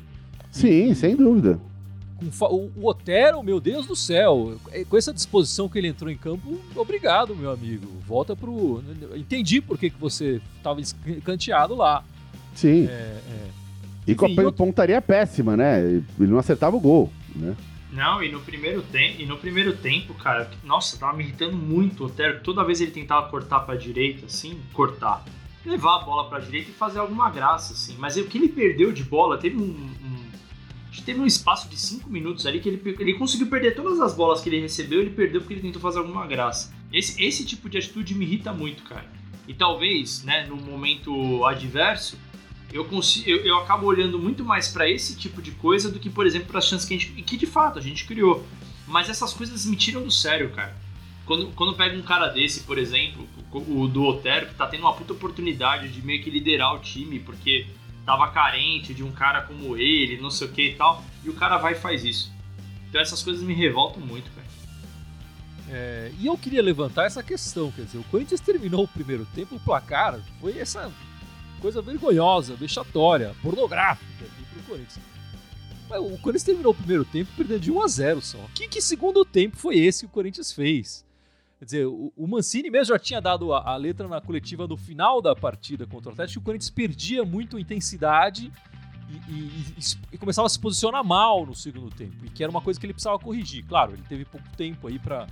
Sim, 0.51 0.93
sem 0.93 1.15
dúvida. 1.15 1.59
Com 2.15 2.45
o, 2.45 2.71
o 2.77 2.87
Otero, 2.87 3.41
meu 3.41 3.59
Deus 3.59 3.87
do 3.87 3.95
céu. 3.95 4.55
é, 4.71 4.83
Com 4.85 4.95
essa 4.95 5.11
disposição 5.11 5.67
que 5.67 5.79
ele 5.79 5.87
entrou 5.87 6.11
em 6.11 6.15
campo, 6.15 6.59
obrigado, 6.75 7.35
meu 7.35 7.49
amigo. 7.51 7.87
Volta 8.05 8.35
pro. 8.35 8.83
Entendi 9.15 9.59
por 9.61 9.79
que, 9.79 9.89
que 9.89 9.99
você 9.99 10.39
estava 10.57 10.79
escanteado 10.79 11.73
lá. 11.73 12.03
Sim. 12.53 12.85
É, 12.85 12.91
é. 12.91 13.47
e 14.05 14.13
com 14.13 14.27
a 14.27 14.51
pontaria 14.51 15.01
péssima, 15.01 15.57
né? 15.57 15.81
Ele 15.81 16.05
não 16.19 16.37
acertava 16.37 16.75
o 16.77 16.79
gol, 16.79 17.11
né? 17.35 17.55
Não, 17.93 18.23
e 18.23 18.31
no 18.31 18.39
primeiro 18.41 18.81
tempo, 18.81 19.21
e 19.21 19.25
no 19.25 19.37
primeiro 19.37 19.77
tempo, 19.77 20.13
cara, 20.15 20.49
nossa, 20.63 20.97
tava 20.97 21.15
me 21.15 21.23
irritando 21.23 21.55
muito 21.55 22.03
o 22.03 22.07
Otero. 22.07 22.41
Toda 22.41 22.63
vez 22.63 22.81
ele 22.81 22.89
tentava 22.91 23.29
cortar 23.29 23.59
pra 23.61 23.75
direita, 23.75 24.25
assim, 24.25 24.59
cortar, 24.73 25.23
levar 25.63 25.97
a 25.97 25.99
bola 25.99 26.27
pra 26.27 26.39
direita 26.39 26.71
e 26.71 26.73
fazer 26.73 26.97
alguma 26.99 27.29
graça, 27.29 27.73
assim. 27.73 27.95
Mas 27.99 28.17
o 28.17 28.25
que 28.25 28.37
ele 28.39 28.49
perdeu 28.49 28.91
de 28.91 29.03
bola, 29.03 29.37
teve 29.37 29.57
um, 29.57 29.61
um- 29.69 30.23
teve 31.05 31.19
um 31.19 31.25
espaço 31.25 31.69
de 31.69 31.77
cinco 31.79 32.09
minutos 32.09 32.45
ali 32.47 32.59
que 32.59 32.69
ele, 32.69 32.95
ele 32.99 33.13
conseguiu 33.15 33.47
perder 33.47 33.75
todas 33.75 33.99
as 33.99 34.15
bolas 34.15 34.41
que 34.41 34.49
ele 34.49 34.61
recebeu, 34.61 35.01
ele 35.01 35.09
perdeu 35.11 35.41
porque 35.41 35.53
ele 35.53 35.61
tentou 35.61 35.81
fazer 35.81 35.99
alguma 35.99 36.25
graça. 36.25 36.73
Esse, 36.91 37.21
esse 37.23 37.45
tipo 37.45 37.69
de 37.69 37.77
atitude 37.77 38.15
me 38.15 38.25
irrita 38.25 38.53
muito, 38.53 38.83
cara. 38.83 39.05
E 39.47 39.53
talvez, 39.53 40.23
né, 40.23 40.45
no 40.47 40.55
momento 40.55 41.45
adverso, 41.45 42.17
eu, 42.73 42.85
consigo, 42.85 43.29
eu, 43.29 43.45
eu 43.45 43.57
acabo 43.59 43.85
olhando 43.85 44.17
muito 44.17 44.43
mais 44.43 44.67
pra 44.67 44.89
esse 44.89 45.15
tipo 45.15 45.41
de 45.41 45.51
coisa 45.51 45.91
do 45.91 45.99
que, 45.99 46.09
por 46.09 46.25
exemplo, 46.25 46.47
para 46.47 46.59
as 46.59 46.65
chances 46.65 46.87
que 46.87 46.95
a 46.95 46.97
gente. 46.97 47.21
que 47.21 47.37
de 47.37 47.45
fato 47.45 47.77
a 47.77 47.81
gente 47.81 48.05
criou. 48.05 48.45
Mas 48.87 49.09
essas 49.09 49.31
coisas 49.31 49.65
me 49.65 49.75
tiram 49.75 50.03
do 50.03 50.11
sério, 50.11 50.49
cara. 50.49 50.75
Quando, 51.25 51.47
quando 51.55 51.75
pega 51.75 51.97
um 51.97 52.01
cara 52.01 52.27
desse, 52.27 52.61
por 52.61 52.77
exemplo, 52.77 53.27
o, 53.51 53.83
o 53.83 53.87
do 53.87 54.03
Otero, 54.03 54.47
que 54.47 54.55
tá 54.55 54.67
tendo 54.67 54.81
uma 54.81 54.93
puta 54.93 55.13
oportunidade 55.13 55.87
de 55.89 56.01
meio 56.01 56.21
que 56.21 56.29
liderar 56.29 56.73
o 56.75 56.79
time, 56.79 57.19
porque 57.19 57.67
tava 58.05 58.29
carente 58.29 58.93
de 58.93 59.03
um 59.03 59.11
cara 59.11 59.41
como 59.43 59.77
ele, 59.77 60.19
não 60.19 60.29
sei 60.29 60.47
o 60.47 60.51
que 60.51 60.69
e 60.69 60.75
tal, 60.75 61.03
e 61.23 61.29
o 61.29 61.33
cara 61.33 61.57
vai 61.57 61.73
e 61.73 61.75
faz 61.75 62.03
isso. 62.03 62.33
Então 62.89 62.99
essas 62.99 63.23
coisas 63.23 63.41
me 63.41 63.53
revoltam 63.53 64.01
muito, 64.01 64.29
cara. 64.31 64.43
É, 65.69 66.11
e 66.19 66.25
eu 66.25 66.37
queria 66.37 66.61
levantar 66.61 67.05
essa 67.05 67.23
questão, 67.23 67.71
quer 67.71 67.85
dizer, 67.85 67.97
o 67.97 68.03
Corinthians 68.05 68.41
terminou 68.41 68.83
o 68.83 68.87
primeiro 68.87 69.25
tempo, 69.33 69.55
o 69.55 69.59
placar 69.59 70.19
foi 70.41 70.57
essa 70.59 70.91
coisa 71.63 71.81
vergonhosa, 71.81 72.55
vexatória, 72.55 73.33
pornográfica 73.41 74.25
aqui 74.25 74.43
pro 74.53 74.63
Corinthians. 74.63 74.99
Mas 75.89 75.99
o 75.99 76.09
Corinthians 76.17 76.43
terminou 76.43 76.73
o 76.73 76.75
primeiro 76.75 77.05
tempo 77.05 77.31
perdendo 77.37 77.59
de 77.61 77.71
1 77.71 77.81
a 77.81 77.87
0 77.87 78.21
só. 78.21 78.37
Que, 78.53 78.67
que 78.67 78.81
segundo 78.81 79.23
tempo 79.23 79.55
foi 79.55 79.77
esse 79.77 80.01
que 80.01 80.05
o 80.07 80.09
Corinthians 80.09 80.51
fez? 80.51 81.05
Quer 81.59 81.65
dizer, 81.65 81.85
o, 81.87 82.11
o 82.17 82.27
Mancini 82.27 82.69
mesmo 82.69 82.93
já 82.93 82.99
tinha 82.99 83.21
dado 83.21 83.53
a, 83.53 83.71
a 83.71 83.77
letra 83.77 84.07
na 84.09 84.19
coletiva 84.19 84.67
no 84.67 84.75
final 84.75 85.21
da 85.21 85.33
partida 85.33 85.87
contra 85.87 86.09
o 86.09 86.13
Atlético 86.13 86.39
que 86.39 86.43
o 86.43 86.45
Corinthians 86.45 86.69
perdia 86.69 87.23
muito 87.23 87.57
intensidade 87.57 88.51
e, 89.09 89.31
e- 89.31 89.75
e- 90.11 90.17
começava 90.17 90.45
a 90.45 90.49
se 90.49 90.59
posicionar 90.59 91.03
mal 91.03 91.45
no 91.45 91.55
segundo 91.55 91.89
tempo, 91.95 92.25
e 92.25 92.29
que 92.29 92.43
era 92.43 92.49
uma 92.51 92.61
coisa 92.61 92.77
que 92.79 92.85
ele 92.85 92.93
precisava 92.93 93.17
corrigir. 93.19 93.63
Claro, 93.65 93.93
ele 93.93 94.03
teve 94.09 94.25
pouco 94.25 94.45
tempo 94.57 94.87
aí 94.87 94.99
para 94.99 95.27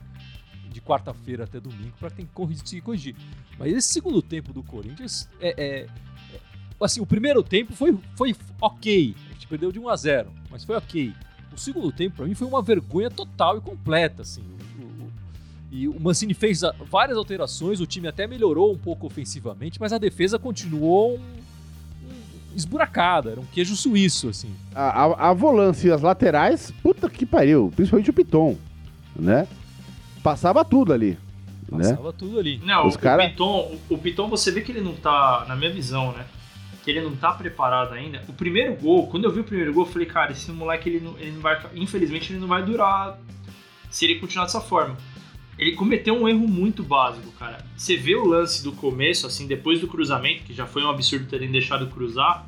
de 0.69 0.79
quarta-feira 0.79 1.43
até 1.43 1.59
domingo 1.59 1.93
para 1.99 2.09
conseguir 2.33 2.79
corrigir. 2.81 3.13
Mas 3.59 3.73
esse 3.73 3.89
segundo 3.89 4.21
tempo 4.21 4.53
do 4.53 4.63
Corinthians 4.63 5.27
é- 5.41 5.55
é- 5.57 5.87
assim, 6.83 7.01
o 7.01 7.05
primeiro 7.05 7.41
tempo 7.43 7.73
foi, 7.73 7.97
foi 8.15 8.35
ok, 8.59 9.15
a 9.29 9.33
gente 9.33 9.47
perdeu 9.47 9.71
de 9.71 9.79
1 9.79 9.89
a 9.89 9.95
0, 9.95 10.29
mas 10.49 10.63
foi 10.63 10.75
ok. 10.75 11.13
O 11.53 11.57
segundo 11.59 11.91
tempo 11.91 12.17
para 12.17 12.25
mim 12.25 12.33
foi 12.33 12.47
uma 12.47 12.61
vergonha 12.61 13.09
total 13.09 13.57
e 13.57 13.61
completa, 13.61 14.21
assim. 14.21 14.41
O- 14.79 14.83
o- 14.83 15.11
e 15.71 15.87
o 15.87 15.99
Mancini 15.99 16.33
fez 16.33 16.63
a- 16.63 16.73
várias 16.89 17.17
alterações, 17.17 17.79
o 17.81 17.85
time 17.85 18.07
até 18.07 18.25
melhorou 18.27 18.71
um 18.73 18.77
pouco 18.77 19.05
ofensivamente, 19.07 19.79
mas 19.79 19.91
a 19.93 19.97
defesa 19.97 20.39
continuou 20.39 21.15
um- 21.15 21.19
um- 21.19 22.55
esburacada, 22.55 23.31
era 23.31 23.39
um 23.41 23.45
queijo 23.45 23.75
suíço, 23.75 24.29
assim. 24.29 24.53
A, 24.73 25.03
a, 25.05 25.29
a 25.29 25.33
volância 25.33 25.89
e 25.89 25.91
as 25.91 26.01
laterais, 26.01 26.71
puta 26.81 27.09
que 27.09 27.25
pariu. 27.25 27.71
Principalmente 27.75 28.09
o 28.09 28.13
Piton, 28.13 28.57
né? 29.15 29.47
Passava 30.23 30.63
tudo 30.63 30.93
ali, 30.93 31.17
né? 31.71 31.89
Passava 31.89 32.13
tudo 32.13 32.39
ali. 32.39 32.61
Não, 32.63 32.87
Os 32.87 32.95
o, 32.95 32.99
cara- 32.99 33.27
Piton, 33.29 33.77
o, 33.89 33.93
o 33.95 33.97
Piton, 33.97 34.29
você 34.29 34.51
vê 34.51 34.61
que 34.61 34.71
ele 34.71 34.81
não 34.81 34.93
tá, 34.95 35.45
na 35.47 35.55
minha 35.55 35.71
visão, 35.71 36.11
né? 36.13 36.25
Que 36.83 36.91
ele 36.91 37.01
não 37.01 37.15
tá 37.15 37.31
preparado 37.31 37.93
ainda. 37.93 38.23
O 38.27 38.33
primeiro 38.33 38.75
gol, 38.75 39.07
quando 39.07 39.25
eu 39.25 39.31
vi 39.31 39.41
o 39.41 39.43
primeiro 39.43 39.73
gol, 39.73 39.85
eu 39.85 39.91
falei, 39.91 40.07
cara, 40.07 40.31
esse 40.31 40.51
moleque, 40.51 40.89
ele 40.89 40.99
não, 40.99 41.17
ele 41.19 41.31
não 41.31 41.41
vai. 41.41 41.59
Infelizmente, 41.75 42.31
ele 42.31 42.39
não 42.39 42.47
vai 42.47 42.63
durar 42.63 43.19
se 43.89 44.05
ele 44.05 44.15
continuar 44.15 44.45
dessa 44.45 44.61
forma. 44.61 44.97
Ele 45.59 45.73
cometeu 45.73 46.15
um 46.15 46.27
erro 46.27 46.47
muito 46.47 46.81
básico, 46.81 47.31
cara. 47.33 47.63
Você 47.77 47.95
vê 47.95 48.15
o 48.15 48.25
lance 48.25 48.63
do 48.63 48.71
começo, 48.71 49.27
assim, 49.27 49.45
depois 49.45 49.79
do 49.79 49.87
cruzamento, 49.87 50.43
que 50.43 50.53
já 50.53 50.65
foi 50.65 50.83
um 50.83 50.89
absurdo 50.89 51.27
terem 51.27 51.51
deixado 51.51 51.87
cruzar. 51.87 52.45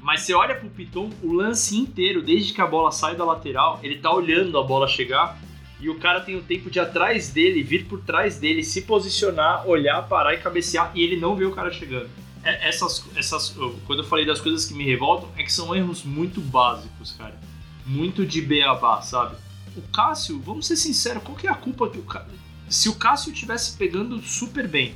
Mas 0.00 0.20
você 0.20 0.32
olha 0.32 0.54
pro 0.54 0.70
Piton, 0.70 1.10
o 1.22 1.32
lance 1.32 1.76
inteiro, 1.76 2.22
desde 2.22 2.54
que 2.54 2.60
a 2.60 2.66
bola 2.66 2.92
sai 2.92 3.16
da 3.16 3.24
lateral, 3.24 3.80
ele 3.82 3.98
tá 3.98 4.10
olhando 4.10 4.56
a 4.58 4.62
bola 4.62 4.86
chegar 4.86 5.38
e 5.80 5.90
o 5.90 5.98
cara 5.98 6.20
tem 6.20 6.36
o 6.36 6.42
tempo 6.42 6.70
de 6.70 6.80
atrás 6.80 7.30
dele, 7.30 7.62
vir 7.62 7.86
por 7.86 8.00
trás 8.00 8.38
dele, 8.38 8.62
se 8.62 8.82
posicionar, 8.82 9.68
olhar, 9.68 10.06
parar 10.08 10.32
e 10.32 10.38
cabecear, 10.38 10.90
e 10.94 11.02
ele 11.02 11.16
não 11.16 11.36
vê 11.36 11.44
o 11.44 11.52
cara 11.52 11.70
chegando. 11.70 12.08
É- 12.46 12.68
Essas, 12.68 13.04
essas, 13.16 13.56
quando 13.86 14.00
eu 14.02 14.04
falei 14.04 14.24
das 14.24 14.40
coisas 14.40 14.64
que 14.64 14.74
me 14.74 14.84
revoltam, 14.84 15.28
é 15.36 15.42
que 15.42 15.52
são 15.52 15.74
erros 15.74 16.04
muito 16.04 16.40
básicos, 16.40 17.12
cara. 17.12 17.38
Muito 17.84 18.24
de 18.24 18.40
beabá, 18.40 19.02
sabe? 19.02 19.36
O 19.76 19.82
Cássio, 19.82 20.40
vamos 20.40 20.66
ser 20.66 20.76
sinceros, 20.76 21.22
qual 21.22 21.36
que 21.36 21.46
é 21.46 21.50
a 21.50 21.54
culpa 21.54 21.88
que 21.90 21.98
o 21.98 22.02
Cássio... 22.02 22.30
Se 22.68 22.88
o 22.88 22.94
Cássio 22.94 23.32
tivesse 23.32 23.76
pegando 23.76 24.20
super 24.22 24.66
bem, 24.66 24.94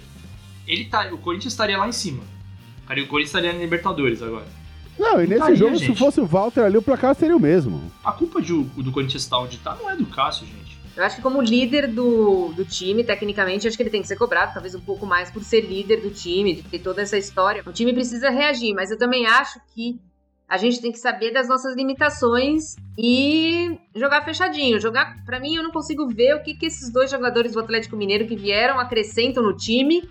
ele 0.66 0.87
tá, 0.87 1.12
o 1.12 1.19
Corinthians 1.19 1.52
estaria 1.52 1.78
lá 1.78 1.88
em 1.88 1.92
cima. 1.92 2.23
Cara, 2.87 2.99
e 2.99 3.04
o 3.04 3.07
Corinthians 3.07 3.30
estaria 3.30 3.52
na 3.52 3.59
Libertadores 3.61 4.23
agora. 4.23 4.47
Não, 4.99 5.23
e 5.23 5.26
nesse 5.26 5.54
jogo, 5.54 5.78
se 5.78 5.87
gente. 5.87 5.99
fosse 5.99 6.21
o 6.21 6.26
Walter 6.26 6.62
ali, 6.64 6.76
o 6.76 6.83
placar 6.83 7.14
seria 7.14 7.37
o 7.37 7.40
mesmo. 7.40 7.90
A 8.04 8.12
culpa 8.12 8.42
de, 8.42 8.52
do 8.52 8.90
Corinthians 8.90 9.23
estar 9.23 9.38
onde 9.38 9.57
tá 9.59 9.75
não 9.76 9.88
é 9.88 9.97
do 9.97 10.04
Cássio, 10.07 10.47
gente. 10.47 10.69
Eu 11.00 11.07
acho 11.07 11.16
que 11.16 11.23
como 11.23 11.40
líder 11.40 11.88
do, 11.88 12.49
do 12.52 12.64
time, 12.64 13.02
tecnicamente, 13.02 13.66
acho 13.66 13.76
que 13.76 13.83
ele 13.83 13.88
tem 13.90 14.02
que 14.02 14.09
ser 14.09 14.16
cobrado, 14.16 14.52
talvez 14.52 14.75
um 14.75 14.80
pouco 14.80 15.07
mais 15.07 15.30
por 15.30 15.42
ser 15.42 15.62
líder 15.62 16.02
do 16.02 16.11
time, 16.11 16.54
de 16.54 16.62
ter 16.62 16.78
toda 16.80 17.00
essa 17.00 17.16
história. 17.16 17.62
O 17.66 17.73
time 17.73 17.92
precisa 17.95 18.28
reagir, 18.28 18.75
mas 18.75 18.90
eu 18.90 18.99
também 18.99 19.26
acho 19.26 19.59
que 19.75 19.99
a 20.47 20.59
gente 20.59 20.80
tem 20.80 20.92
que 20.92 20.99
saber 20.99 21.33
das 21.33 21.49
nossas 21.49 21.75
limitações 21.76 22.76
e 22.99 23.78
jogar 23.95 24.23
fechadinho. 24.25 24.78
Jogar, 24.78 25.25
Pra 25.25 25.40
mim, 25.40 25.54
eu 25.54 25.62
não 25.62 25.71
consigo 25.71 26.07
ver 26.09 26.35
o 26.35 26.42
que, 26.42 26.54
que 26.54 26.66
esses 26.66 26.92
dois 26.92 27.11
jogadores 27.11 27.52
do 27.52 27.61
Atlético 27.61 27.97
Mineiro 27.97 28.26
que 28.26 28.37
vieram 28.37 28.78
acrescentam 28.78 29.42
no 29.42 29.57
time. 29.57 30.02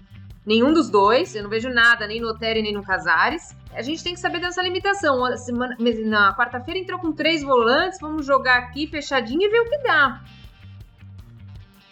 Nenhum 0.46 0.74
dos 0.74 0.90
dois, 0.90 1.36
eu 1.36 1.44
não 1.44 1.50
vejo 1.52 1.70
nada, 1.70 2.08
nem 2.08 2.20
no 2.20 2.30
Otero 2.30 2.62
nem 2.62 2.74
no 2.74 2.82
Casares. 2.82 3.56
A 3.76 3.84
gente 3.84 4.04
tem 4.04 4.14
que 4.16 4.20
saber 4.20 4.40
dessa 4.40 4.64
limitação. 4.64 5.22
Semana- 5.38 5.76
na 6.06 6.36
quarta-feira 6.36 6.80
entrou 6.80 6.98
com 7.00 7.12
três 7.12 7.44
volantes, 7.44 8.00
vamos 8.02 8.26
jogar 8.26 8.58
aqui 8.58 8.88
fechadinho 8.88 9.44
e 9.44 9.50
ver 9.50 9.60
o 9.60 9.70
que 9.70 9.78
dá. 9.84 10.22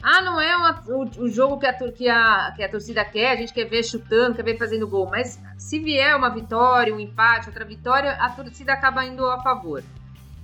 Ah, 0.10 0.22
não 0.22 0.40
é 0.40 0.56
uma- 0.56 0.82
o, 0.88 1.24
o 1.24 1.28
jogo 1.30 1.60
que 1.60 1.66
a, 1.66 1.74
que, 1.74 2.08
a, 2.08 2.54
que 2.56 2.64
a 2.64 2.70
torcida 2.70 3.04
quer, 3.04 3.32
a 3.32 3.36
gente 3.36 3.52
quer 3.54 3.66
ver 3.66 3.84
chutando, 3.84 4.36
quer 4.36 4.44
ver 4.44 4.58
fazendo 4.58 4.88
gol. 4.88 5.06
Mas 5.12 5.38
se 5.58 5.80
vier 5.80 6.16
uma 6.16 6.30
vitória, 6.30 6.96
um 6.96 7.00
empate, 7.00 7.48
outra 7.50 7.66
vitória, 7.66 8.12
a 8.14 8.30
torcida 8.30 8.72
acaba 8.72 9.06
indo 9.06 9.26
a 9.28 9.42
favor. 9.42 9.84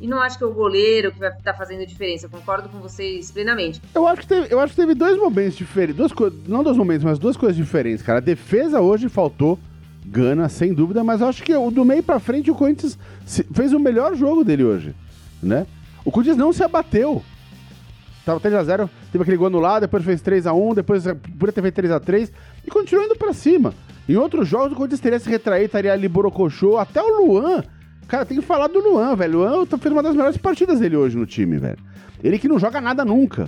E 0.02 0.08
não 0.08 0.20
acho 0.22 0.38
que 0.38 0.44
é 0.44 0.48
o 0.48 0.54
goleiro 0.54 1.14
que 1.14 1.20
vai 1.20 1.30
estar 1.30 1.54
fazendo 1.54 1.86
diferença. 1.86 2.26
Eu 2.26 2.30
concordo 2.30 2.68
com 2.68 2.80
vocês 2.80 3.32
plenamente. 3.32 3.82
Eu 3.96 4.06
acho 4.06 4.22
que 4.24 4.28
teve, 4.28 4.54
eu 4.54 4.60
acho 4.60 4.74
que 4.74 4.82
teve 4.82 4.94
dois 4.94 5.18
momentos 5.18 5.56
diferentes. 5.56 5.96
Duas 5.96 6.12
co- 6.12 6.32
não 6.46 6.62
dois 6.62 6.76
momentos, 6.76 7.06
mas 7.06 7.18
duas 7.18 7.38
coisas 7.38 7.56
diferentes, 7.56 8.04
cara. 8.04 8.18
A 8.18 8.22
defesa 8.22 8.82
hoje 8.82 9.08
faltou 9.08 9.58
gana, 10.06 10.50
sem 10.50 10.74
dúvida, 10.74 11.06
mas 11.06 11.22
acho 11.22 11.42
que 11.42 11.54
do 11.72 11.86
meio 11.86 12.04
pra 12.04 12.20
frente 12.20 12.52
o 12.52 12.56
Corinthians 12.56 13.00
fez 13.54 13.72
o 13.72 13.80
melhor 13.80 14.14
jogo 14.16 14.44
dele 14.44 14.66
hoje, 14.66 14.94
né? 15.42 15.66
O 16.04 16.12
Corinthians 16.12 16.36
não 16.36 16.52
se 16.52 16.62
abateu. 16.64 17.24
Tava 18.26 18.42
3x0, 18.42 18.90
teve 19.14 19.22
aquele 19.22 19.38
gol 19.38 19.48
anulado, 19.48 19.82
depois 19.84 20.04
fez 20.04 20.22
3x1, 20.22 20.76
depois 20.76 21.08
eh, 21.08 21.14
podia 21.40 21.54
ter 21.54 21.62
feito 21.62 21.82
3x3 21.82 22.30
e 22.68 22.70
continuou 22.70 23.06
indo 23.06 23.16
pra 23.16 23.32
cima. 23.32 23.74
Em 24.10 24.18
outros 24.18 24.46
jogos 24.48 24.74
o 24.74 24.76
Corinthians 24.76 25.00
teria 25.00 25.18
se 25.20 25.30
retraído, 25.30 25.68
estaria 25.68 25.94
ali 25.94 26.10
borocochô, 26.10 26.78
até 26.78 27.02
o 27.02 27.24
Luan. 27.26 27.64
Cara, 28.08 28.26
tem 28.26 28.38
que 28.38 28.44
falar 28.46 28.68
do 28.68 28.80
Luan, 28.80 29.16
velho. 29.16 29.40
O 29.40 29.44
Luan 29.44 29.66
fez 29.66 29.92
uma 29.94 30.04
das 30.04 30.14
melhores 30.14 30.36
partidas 30.36 30.80
dele 30.82 30.98
hoje 30.98 31.16
no 31.16 31.26
time, 31.26 31.58
velho. 31.58 31.78
Ele 32.22 32.38
que 32.38 32.50
não 32.50 32.60
joga 32.60 32.82
nada 32.82 33.06
nunca, 33.06 33.48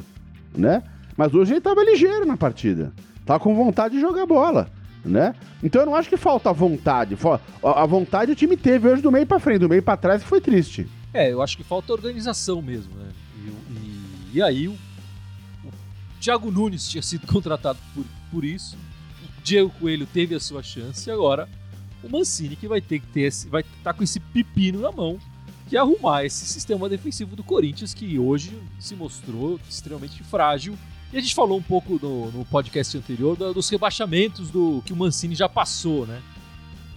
né? 0.55 0.81
Mas 1.17 1.33
hoje 1.33 1.53
ele 1.53 1.61
tava 1.61 1.83
ligeiro 1.83 2.25
na 2.25 2.37
partida. 2.37 2.93
Tava 3.25 3.39
com 3.39 3.53
vontade 3.53 3.95
de 3.95 4.01
jogar 4.01 4.25
bola, 4.25 4.69
né? 5.03 5.35
Então 5.63 5.81
eu 5.81 5.85
não 5.85 5.95
acho 5.95 6.07
que 6.07 6.15
falta 6.17 6.53
vontade. 6.53 7.17
A 7.63 7.85
vontade 7.85 8.31
o 8.31 8.35
time 8.35 8.55
teve 8.55 8.87
hoje 8.87 9.01
do 9.01 9.11
meio 9.11 9.25
pra 9.25 9.39
frente, 9.39 9.59
do 9.59 9.69
meio 9.69 9.81
pra 9.83 9.97
trás 9.97 10.21
que 10.23 10.27
foi 10.29 10.39
triste. 10.39 10.87
É, 11.13 11.31
eu 11.33 11.41
acho 11.41 11.57
que 11.57 11.63
falta 11.63 11.91
organização 11.91 12.61
mesmo, 12.61 12.93
né? 12.95 13.05
E, 13.43 13.49
e- 13.49 14.37
e 14.37 14.41
aí 14.41 14.67
o 14.67 14.75
Thiago 16.25 16.49
Nunes 16.49 16.89
tinha 16.89 17.03
sido 17.03 17.27
contratado 17.31 17.77
por, 17.93 18.03
por 18.31 18.43
isso. 18.43 18.75
O 18.75 19.41
Diego 19.43 19.69
Coelho 19.79 20.07
teve 20.07 20.33
a 20.33 20.39
sua 20.39 20.63
chance 20.63 21.07
e 21.07 21.13
agora 21.13 21.47
o 22.03 22.09
Mancini 22.09 22.55
que 22.55 22.67
vai 22.67 22.81
ter 22.81 22.99
que 22.99 23.05
ter 23.07 23.21
esse, 23.21 23.47
vai 23.47 23.61
estar 23.61 23.93
com 23.93 24.03
esse 24.03 24.19
pepino 24.19 24.81
na 24.81 24.91
mão 24.91 25.19
que 25.69 25.77
é 25.77 25.79
arrumar 25.79 26.23
esse 26.23 26.45
sistema 26.47 26.89
defensivo 26.89 27.35
do 27.35 27.43
Corinthians 27.43 27.93
que 27.93 28.17
hoje 28.17 28.59
se 28.79 28.95
mostrou 28.95 29.59
extremamente 29.69 30.23
frágil. 30.23 30.75
E 31.13 31.17
a 31.17 31.21
gente 31.21 31.33
falou 31.33 31.57
um 31.57 31.61
pouco 31.61 31.99
no, 32.01 32.31
no 32.31 32.45
podcast 32.45 32.97
anterior 32.97 33.35
dos 33.35 33.69
rebaixamentos 33.69 34.49
do 34.49 34.81
que 34.83 34.93
o 34.93 34.95
Mancini 34.95 35.35
já 35.35 35.47
passou, 35.47 36.07
né? 36.07 36.21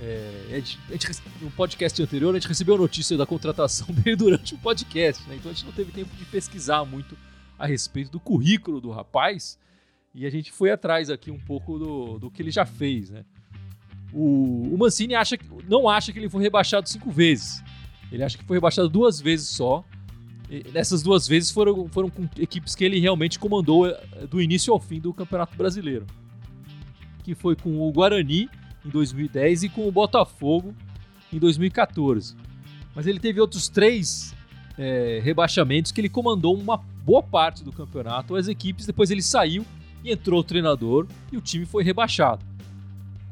É, 0.01 0.47
a 0.51 0.55
gente, 0.57 0.79
a 0.89 0.93
gente 0.93 1.23
no 1.41 1.51
podcast 1.51 2.03
anterior, 2.03 2.35
a 2.35 2.39
gente 2.39 2.49
recebeu 2.49 2.75
a 2.77 2.79
notícia 2.79 3.17
da 3.17 3.27
contratação 3.27 3.87
dele 3.93 4.17
durante 4.17 4.55
o 4.55 4.59
podcast, 4.59 5.23
né? 5.29 5.37
Então 5.37 5.51
a 5.51 5.55
gente 5.55 5.67
não 5.67 5.73
teve 5.73 5.93
tempo 5.93 6.15
de 6.17 6.25
pesquisar 6.25 6.85
muito 6.85 7.17
a 7.59 7.67
respeito 7.67 8.11
do 8.11 8.21
currículo 8.21 8.81
do 8.81 8.91
rapaz 8.91 9.59
e 10.15 10.27
a 10.27 10.31
gente 10.31 10.51
foi 10.51 10.71
atrás 10.71 11.11
aqui 11.11 11.31
um 11.31 11.39
pouco 11.39 11.79
do, 11.79 12.19
do 12.19 12.31
que 12.31 12.43
ele 12.43 12.51
já 12.51 12.65
fez, 12.65 13.11
né? 13.11 13.25
O, 14.13 14.75
o 14.75 14.79
Mancini 14.79 15.15
acha, 15.15 15.39
não 15.69 15.89
acha 15.89 16.13
que 16.13 16.19
ele 16.19 16.31
foi 16.31 16.43
rebaixado 16.43 16.89
cinco 16.89 17.11
vezes. 17.11 17.63
Ele 18.11 18.23
acha 18.23 18.39
que 18.39 18.45
foi 18.45 18.57
rebaixado 18.57 18.89
duas 18.89 19.21
vezes 19.21 19.49
só. 19.49 19.85
E 20.51 20.65
nessas 20.73 21.03
duas 21.03 21.29
vezes 21.29 21.51
foram, 21.51 21.89
foram 21.89 22.09
com 22.09 22.27
equipes 22.39 22.75
que 22.75 22.83
ele 22.83 22.99
realmente 22.99 23.39
comandou 23.39 23.87
eh, 23.87 24.27
do 24.31 24.41
início 24.41 24.73
ao 24.73 24.81
fim 24.81 24.99
do 24.99 25.13
Campeonato 25.13 25.55
Brasileiro. 25.57 26.07
Que 27.23 27.35
foi 27.35 27.55
com 27.55 27.79
o 27.87 27.93
Guarani 27.93 28.49
em 28.85 28.89
2010 28.89 29.65
e 29.65 29.69
com 29.69 29.87
o 29.87 29.93
Botafogo 29.93 30.75
em 31.31 31.39
2014. 31.39 32.35
Mas 32.95 33.07
ele 33.07 33.21
teve 33.21 33.41
outros 33.43 33.69
três 33.69 34.35
é, 34.79 35.21
rebaixamentos 35.23 35.91
que 35.93 36.01
ele 36.01 36.09
comandou 36.09 36.55
uma 36.57 36.79
boa 37.05 37.23
parte 37.23 37.65
do 37.65 37.73
campeonato. 37.73 38.37
As 38.37 38.49
equipes, 38.49 38.87
depois 38.87 39.11
ele 39.11 39.23
saiu 39.23 39.65
e 40.05 40.13
entrou 40.13 40.41
o 40.41 40.45
treinador 40.45 41.07
e 41.33 41.37
o 41.37 41.41
time 41.41 41.67
foi 41.67 41.83
rebaixado. 41.83 42.45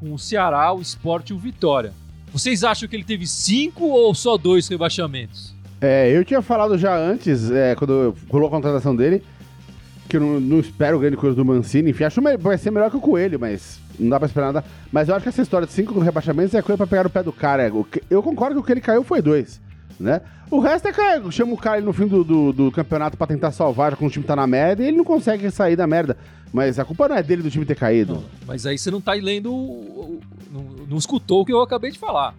Com 0.01 0.13
o 0.13 0.19
Ceará, 0.19 0.73
o 0.73 0.81
Sport 0.83 1.31
e 1.31 1.33
o 1.33 1.39
Vitória. 1.39 1.93
Vocês 2.33 2.65
acham 2.65 2.89
que 2.89 2.97
ele 2.97 3.05
teve 3.05 3.27
cinco 3.27 3.85
ou 3.87 4.15
só 4.15 4.37
dois 4.37 4.69
rebaixamentos? 4.69 5.55
É, 5.81 6.11
eu 6.11 6.25
tinha 6.25 6.43
falado 6.43 6.77
já 6.77 6.97
antes, 6.97 7.51
é, 7.51 7.75
quando 7.75 8.15
rolou 8.29 8.49
a 8.49 8.51
contratação 8.51 8.95
dele, 8.97 9.23
que 10.09 10.17
eu 10.17 10.21
não, 10.21 10.41
não 10.41 10.61
espero 10.61 10.99
grande 10.99 11.17
coisa 11.17 11.35
do 11.37 11.45
Mancini. 11.45 11.91
Enfim, 11.91 12.05
acho 12.05 12.21
que 12.21 12.37
vai 12.37 12.59
ser 12.59 12.71
melhor 12.71 12.91
que 12.91 12.97
o 12.97 13.01
Coelho, 13.01 13.39
mas 13.39 13.81
não 13.99 14.09
dá 14.11 14.19
pra 14.19 14.27
esperar 14.27 14.53
nada. 14.53 14.67
Mas 14.93 15.09
eu 15.09 15.15
acho 15.15 15.23
que 15.23 15.29
essa 15.29 15.43
história 15.43 15.67
de 15.67 15.73
cinco 15.73 15.99
rebaixamentos 16.01 16.55
é 16.55 16.63
coisa 16.63 16.77
pra 16.77 16.87
pegar 16.87 17.05
no 17.05 17.11
pé 17.11 17.23
do 17.23 17.33
cara. 17.33 17.73
O 17.75 17.85
que- 17.85 18.03
Eu 18.11 18.23
concordo 18.23 18.55
que 18.57 18.61
o 18.61 18.65
que 18.65 18.73
ele 18.73 18.81
caiu 18.81 19.03
foi 19.05 19.21
dois, 19.23 19.61
né? 19.99 20.21
O 20.51 20.61
resto 20.61 20.87
é 20.89 20.93
que 20.93 21.31
chama 21.33 21.53
o 21.53 21.57
cara 21.57 21.81
no 21.81 21.93
fim 21.93 22.07
do, 22.07 22.23
do, 22.23 22.53
do 22.53 22.71
campeonato 22.73 23.17
pra 23.17 23.27
tentar 23.27 23.51
salvar, 23.51 23.91
já 23.93 23.97
quando 23.97 24.09
o 24.11 24.13
time 24.13 24.25
tá 24.25 24.37
na 24.37 24.47
merda, 24.47 24.83
e 24.83 24.89
ele 24.89 24.97
não 24.97 25.05
consegue 25.05 25.51
sair 25.51 25.75
da 25.77 25.87
merda. 25.87 26.17
Mas 26.53 26.79
a 26.79 26.85
culpa 26.85 27.09
não 27.09 27.17
é 27.17 27.23
dele 27.23 27.43
do 27.43 27.51
time 27.51 27.65
ter 27.65 27.75
caído. 27.75 28.15
Não, 28.15 28.25
mas 28.47 28.65
aí 28.67 28.79
você 28.79 28.91
não 28.91 29.01
tá 29.01 29.13
lendo. 29.13 29.53
o- 29.53 29.57
o- 30.19 30.21
Não, 30.53 30.63
não 30.89 30.97
escutou 30.97 31.41
o 31.43 31.45
que 31.45 31.53
eu 31.53 31.61
acabei 31.61 31.91
de 31.91 31.99
falar. 31.99 32.35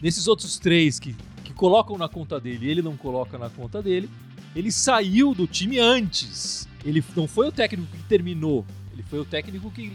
Nesses 0.00 0.26
outros 0.28 0.58
três 0.58 0.98
que, 0.98 1.14
que 1.44 1.52
colocam 1.52 1.98
na 1.98 2.08
conta 2.08 2.38
dele 2.40 2.66
e 2.66 2.70
ele 2.70 2.80
não 2.82 2.96
coloca 2.96 3.36
na 3.36 3.50
conta 3.50 3.82
dele, 3.82 4.08
ele 4.54 4.70
saiu 4.72 5.34
do 5.34 5.46
time 5.46 5.78
antes. 5.78 6.66
Ele 6.84 7.04
não 7.16 7.26
foi 7.26 7.48
o 7.48 7.52
técnico 7.52 7.88
que 7.94 8.02
terminou. 8.04 8.64
Ele 8.92 9.02
foi 9.02 9.18
o 9.18 9.24
técnico 9.24 9.70
que. 9.70 9.92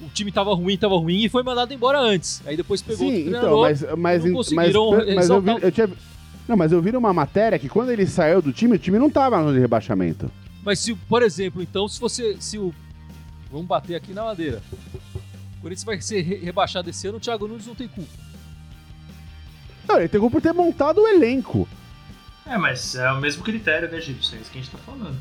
O 0.00 0.08
time 0.08 0.32
tava 0.32 0.54
ruim, 0.54 0.76
tava 0.76 0.96
ruim 0.96 1.24
e 1.24 1.28
foi 1.28 1.42
mandado 1.42 1.72
embora 1.72 1.98
antes. 2.00 2.42
Aí 2.46 2.56
depois 2.56 2.82
pegou 2.82 3.08
Sim, 3.08 3.20
então, 3.28 3.40
treinador. 3.40 3.60
mas, 3.60 3.80
mas, 3.82 4.24
não 4.24 4.32
mas, 4.32 4.32
conseguiram 4.36 4.90
mas, 4.90 5.06
eu, 5.06 5.18
exaltar 5.18 5.56
vi, 5.58 5.64
eu 5.64 5.72
tinha. 5.72 5.90
Não, 6.50 6.56
mas 6.56 6.72
eu 6.72 6.82
vi 6.82 6.90
uma 6.96 7.12
matéria 7.12 7.60
que 7.60 7.68
quando 7.68 7.90
ele 7.92 8.04
saiu 8.08 8.42
do 8.42 8.52
time, 8.52 8.74
o 8.74 8.78
time 8.78 8.98
não 8.98 9.08
tava 9.08 9.40
no 9.40 9.52
rebaixamento. 9.56 10.28
Mas 10.64 10.80
se, 10.80 10.96
por 10.96 11.22
exemplo, 11.22 11.62
então, 11.62 11.86
se 11.86 12.00
você. 12.00 12.36
Se 12.40 12.58
o. 12.58 12.74
Vamos 13.52 13.68
bater 13.68 13.94
aqui 13.94 14.12
na 14.12 14.24
madeira. 14.24 14.60
O 15.58 15.62
Corinthians 15.62 15.84
vai 15.84 16.00
ser 16.00 16.22
re- 16.22 16.38
rebaixado 16.42 16.90
esse 16.90 17.06
ano, 17.06 17.18
o 17.18 17.20
Thiago 17.20 17.46
Nunes 17.46 17.68
não 17.68 17.74
tem 17.76 17.86
culpa. 17.86 18.10
Não, 19.86 19.96
ele 19.98 20.08
tem 20.08 20.20
culpa 20.20 20.36
por 20.38 20.42
ter 20.42 20.52
montado 20.52 21.00
o 21.02 21.06
elenco. 21.06 21.68
É, 22.44 22.58
mas 22.58 22.96
é 22.96 23.12
o 23.12 23.20
mesmo 23.20 23.44
critério, 23.44 23.88
né, 23.88 24.00
Gibson? 24.00 24.34
É 24.34 24.40
isso 24.40 24.50
que 24.50 24.58
a 24.58 24.62
gente 24.62 24.72
tá 24.72 24.78
falando. 24.78 25.16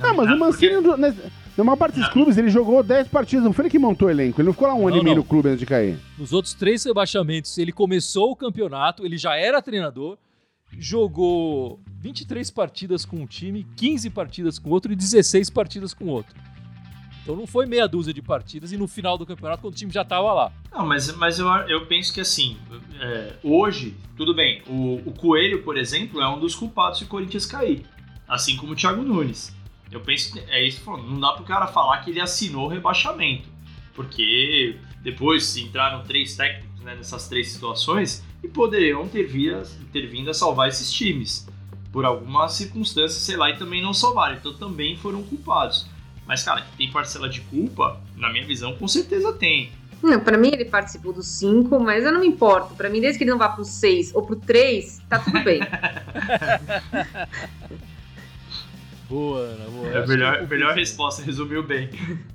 Ah, 0.00 0.14
mas 0.14 0.30
o 0.30 0.38
Mancini, 0.38 0.80
Porque- 0.80 1.30
na 1.56 1.64
maior 1.64 1.76
parte 1.76 1.98
dos 1.98 2.08
clubes, 2.08 2.38
ele 2.38 2.50
jogou 2.50 2.82
10 2.84 3.08
partidas. 3.08 3.44
Não 3.44 3.52
foi 3.52 3.64
ele 3.64 3.70
que 3.70 3.78
montou 3.80 4.06
o 4.06 4.10
elenco. 4.10 4.40
Ele 4.40 4.46
não 4.46 4.52
ficou 4.52 4.68
lá 4.68 4.74
um 4.74 4.86
ano 4.86 4.96
Não, 4.96 5.02
e 5.02 5.04
meio 5.04 5.16
não. 5.16 5.22
no 5.24 5.28
clube 5.28 5.48
antes 5.48 5.58
de 5.60 5.66
cair. 5.66 5.98
Nos 6.16 6.32
outros 6.32 6.54
três 6.54 6.84
rebaixamentos, 6.84 7.58
ele 7.58 7.72
começou 7.72 8.30
o 8.30 8.36
campeonato, 8.36 9.04
ele 9.04 9.18
já 9.18 9.36
era 9.36 9.60
treinador, 9.60 10.16
jogou 10.78 11.80
23 12.00 12.50
partidas 12.50 13.04
com 13.04 13.16
um 13.18 13.26
time, 13.26 13.66
15 13.76 14.10
partidas 14.10 14.58
com 14.58 14.70
outro 14.70 14.92
e 14.92 14.96
16 14.96 15.50
partidas 15.50 15.94
com 15.94 16.06
outro. 16.06 16.34
Então 17.22 17.36
não 17.36 17.46
foi 17.46 17.66
meia 17.66 17.86
dúzia 17.86 18.12
de 18.12 18.20
partidas 18.20 18.72
e 18.72 18.76
no 18.76 18.88
final 18.88 19.16
do 19.16 19.24
campeonato, 19.24 19.62
quando 19.62 19.74
o 19.74 19.76
time 19.76 19.92
já 19.92 20.04
tava 20.04 20.32
lá. 20.32 20.52
Não, 20.72 20.84
mas, 20.84 21.14
mas 21.16 21.38
eu, 21.38 21.46
eu 21.68 21.86
penso 21.86 22.12
que 22.12 22.20
assim, 22.20 22.58
é, 23.00 23.36
hoje, 23.44 23.96
tudo 24.16 24.34
bem, 24.34 24.62
o, 24.66 25.00
o 25.06 25.12
Coelho, 25.12 25.62
por 25.62 25.78
exemplo, 25.78 26.20
é 26.20 26.28
um 26.28 26.40
dos 26.40 26.54
culpados 26.54 27.00
o 27.00 27.06
Corinthians 27.06 27.46
cair. 27.46 27.86
Assim 28.26 28.56
como 28.56 28.72
o 28.72 28.76
Thiago 28.76 29.02
Nunes. 29.02 29.54
Eu 29.90 30.00
penso 30.00 30.32
que 30.32 30.40
é 30.50 30.66
isso 30.66 30.82
não 30.90 31.20
dá 31.20 31.32
pro 31.32 31.44
cara 31.44 31.66
falar 31.66 31.98
que 31.98 32.10
ele 32.10 32.20
assinou 32.20 32.64
o 32.64 32.68
rebaixamento. 32.68 33.48
Porque 33.94 34.76
depois 35.02 35.56
entraram 35.56 36.02
três 36.02 36.34
técnicos 36.34 36.71
né, 36.82 36.94
nessas 36.94 37.28
três 37.28 37.50
situações 37.50 38.22
e 38.42 38.48
poderiam 38.48 39.06
ter, 39.08 39.24
via, 39.24 39.62
ter 39.92 40.06
vindo 40.06 40.30
a 40.30 40.34
salvar 40.34 40.68
esses 40.68 40.92
times. 40.92 41.46
Por 41.92 42.04
alguma 42.04 42.48
circunstância, 42.48 43.20
sei 43.20 43.36
lá, 43.36 43.50
e 43.50 43.58
também 43.58 43.82
não 43.82 43.92
salvaram. 43.92 44.36
Então 44.36 44.54
também 44.54 44.96
foram 44.96 45.22
culpados. 45.22 45.86
Mas, 46.26 46.42
cara, 46.42 46.66
tem 46.76 46.90
parcela 46.90 47.28
de 47.28 47.40
culpa, 47.42 48.00
na 48.16 48.32
minha 48.32 48.46
visão, 48.46 48.74
com 48.76 48.88
certeza 48.88 49.32
tem. 49.32 49.70
Não, 50.02 50.18
pra 50.18 50.36
mim 50.36 50.50
ele 50.52 50.64
participou 50.64 51.12
dos 51.12 51.26
cinco, 51.26 51.78
mas 51.78 52.04
eu 52.04 52.12
não 52.12 52.20
me 52.20 52.26
importo. 52.26 52.74
Pra 52.74 52.88
mim, 52.88 53.00
desde 53.00 53.18
que 53.18 53.24
ele 53.24 53.30
não 53.30 53.38
vá 53.38 53.48
pro 53.48 53.64
seis 53.64 54.12
ou 54.14 54.22
pro 54.22 54.36
três, 54.36 55.00
tá 55.08 55.18
tudo 55.18 55.42
bem. 55.44 55.60
Boa, 59.12 59.40
Ana, 59.40 59.64
boa. 59.66 59.88
É 59.88 60.02
a 60.02 60.06
melhor, 60.06 60.36
eu 60.36 60.48
melhor 60.48 60.74
resposta, 60.74 61.22
resumiu 61.22 61.62
bem. 61.62 61.90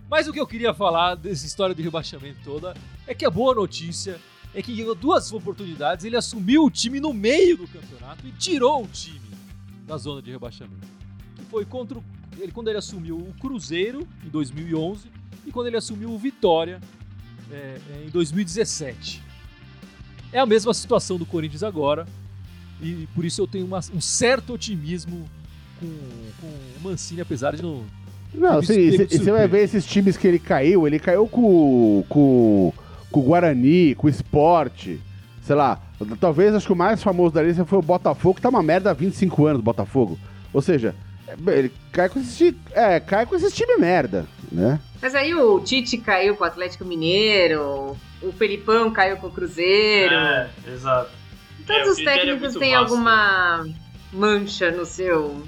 Mas 0.08 0.28
o 0.28 0.32
que 0.32 0.40
eu 0.40 0.46
queria 0.46 0.76
falar 0.76 1.16
dessa 1.16 1.44
história 1.44 1.74
de 1.74 1.82
rebaixamento 1.82 2.38
toda 2.44 2.76
é 3.08 3.16
que 3.16 3.26
a 3.26 3.32
boa 3.32 3.56
notícia 3.56 4.20
é 4.58 4.62
que 4.64 4.72
em 4.72 4.96
duas 4.96 5.32
oportunidades 5.32 6.04
ele 6.04 6.18
assumiu 6.18 6.64
o 6.64 6.72
time 6.72 7.00
no 7.00 7.14
meio 7.14 7.58
do 7.58 7.68
campeonato 7.68 8.26
e 8.26 8.32
tirou 8.32 8.84
o 8.84 8.88
time 8.88 9.30
da 9.86 9.98
zona 9.98 10.20
de 10.20 10.32
rebaixamento. 10.32 10.88
Que 11.36 11.44
foi 11.44 11.64
contra 11.64 12.00
o, 12.00 12.04
ele 12.40 12.52
quando 12.52 12.68
ele 12.68 12.80
assumiu 12.80 13.18
o 13.18 13.36
Cruzeiro 13.40 14.08
em 14.26 14.30
2011 14.30 15.10
e 15.46 15.52
quando 15.52 15.68
ele 15.68 15.78
assumiu 15.78 16.10
o 16.10 16.18
Vitória 16.18 16.82
é, 17.52 17.56
é, 17.56 18.06
em 18.08 18.10
2017. 18.10 19.22
É 20.34 20.40
a 20.40 20.46
mesma 20.46 20.74
situação 20.74 21.20
do 21.20 21.26
Corinthians 21.26 21.62
agora 21.62 22.08
e 22.82 23.08
por 23.14 23.26
isso 23.26 23.40
eu 23.40 23.46
tenho 23.46 23.68
uma, 23.68 23.78
um 23.94 24.02
certo 24.02 24.54
otimismo 24.54 25.30
com, 25.80 25.88
com 26.42 26.48
o 26.48 26.82
Mancini, 26.82 27.22
apesar 27.22 27.56
de 27.56 27.62
não. 27.62 27.86
Não, 28.34 28.62
sim, 28.64 28.90
você 29.06 29.32
vai 29.32 29.48
ver 29.48 29.64
esses 29.66 29.86
times 29.86 30.18
que 30.18 30.28
ele 30.28 30.40
caiu, 30.40 30.88
ele 30.88 31.00
caiu 31.00 31.28
com, 31.28 32.04
com, 32.10 32.74
com 33.12 33.20
o 33.20 33.24
Guarani, 33.24 33.96
com 33.96 34.08
o 34.08 34.10
Esporte, 34.10 35.00
sei 35.42 35.56
lá. 35.56 35.80
Talvez 36.20 36.54
acho 36.54 36.68
que 36.68 36.74
o 36.74 36.76
mais 36.76 37.02
famoso 37.02 37.34
da 37.34 37.42
lista 37.42 37.66
foi 37.66 37.80
o 37.80 37.82
Botafogo, 37.82 38.36
que 38.36 38.42
tá 38.42 38.50
uma 38.50 38.62
merda 38.64 38.92
há 38.92 38.94
25 38.94 39.46
anos, 39.46 39.62
Botafogo. 39.62 40.18
Ou 40.54 40.62
seja, 40.62 40.94
ele 41.48 41.72
cai 41.92 42.08
com 42.10 42.20
esses, 42.20 42.54
é, 42.72 43.00
cai 43.00 43.26
com 43.26 43.36
esses 43.36 43.54
times 43.54 43.80
merda, 43.80 44.26
né? 44.52 44.80
Mas 45.02 45.14
aí 45.16 45.34
o 45.34 45.60
Tite 45.60 45.98
caiu 45.98 46.36
com 46.36 46.44
o 46.44 46.48
Atlético 46.48 46.86
Mineiro, 46.86 47.96
o 48.22 48.32
Felipão 48.32 48.92
caiu 48.92 49.18
com 49.18 49.28
o 49.28 49.32
Cruzeiro. 49.32 50.14
É, 50.14 50.50
exato. 50.68 51.12
Todos 51.66 51.88
É, 51.88 51.92
os 51.92 52.00
é 52.00 52.04
técnicos 52.04 52.42
muito 52.42 52.60
têm 52.60 52.72
vasto. 52.74 52.94
alguma 52.94 53.68
mancha 54.14 54.72
no 54.72 54.86
seu 54.86 55.44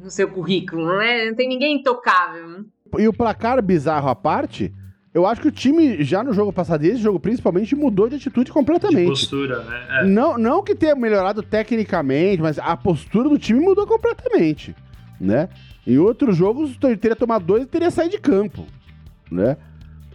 no 0.00 0.10
seu 0.10 0.28
currículo, 0.28 0.86
não 0.86 1.00
é? 1.00 1.26
Não 1.26 1.34
tem 1.34 1.48
ninguém 1.48 1.76
intocável. 1.76 2.64
E 2.98 3.08
o 3.08 3.12
placar 3.12 3.60
bizarro 3.62 4.08
à 4.08 4.14
parte, 4.14 4.72
eu 5.14 5.26
acho 5.26 5.40
que 5.40 5.48
o 5.48 5.52
time 5.52 6.02
já 6.02 6.22
no 6.24 6.32
jogo 6.32 6.52
passado, 6.52 6.84
esse 6.84 6.96
jogo 7.02 7.20
principalmente, 7.20 7.74
mudou 7.76 8.08
de 8.08 8.16
atitude 8.16 8.46
De 8.46 8.52
completamente. 8.52 9.08
postura, 9.08 9.62
né? 9.62 9.86
É. 9.90 10.04
Não, 10.04 10.38
não 10.38 10.62
que 10.62 10.74
tenha 10.74 10.94
melhorado 10.94 11.42
tecnicamente, 11.42 12.40
mas 12.40 12.58
a 12.58 12.76
postura 12.76 13.28
do 13.28 13.38
time 13.38 13.60
mudou 13.60 13.86
completamente, 13.86 14.74
né? 15.20 15.48
Em 15.86 15.98
outros 15.98 16.36
jogos, 16.36 16.76
teria 16.76 17.16
tomado 17.16 17.44
dois 17.44 17.64
e 17.64 17.66
teria 17.66 17.90
saído 17.90 18.12
de 18.12 18.20
campo, 18.20 18.66
né? 19.30 19.56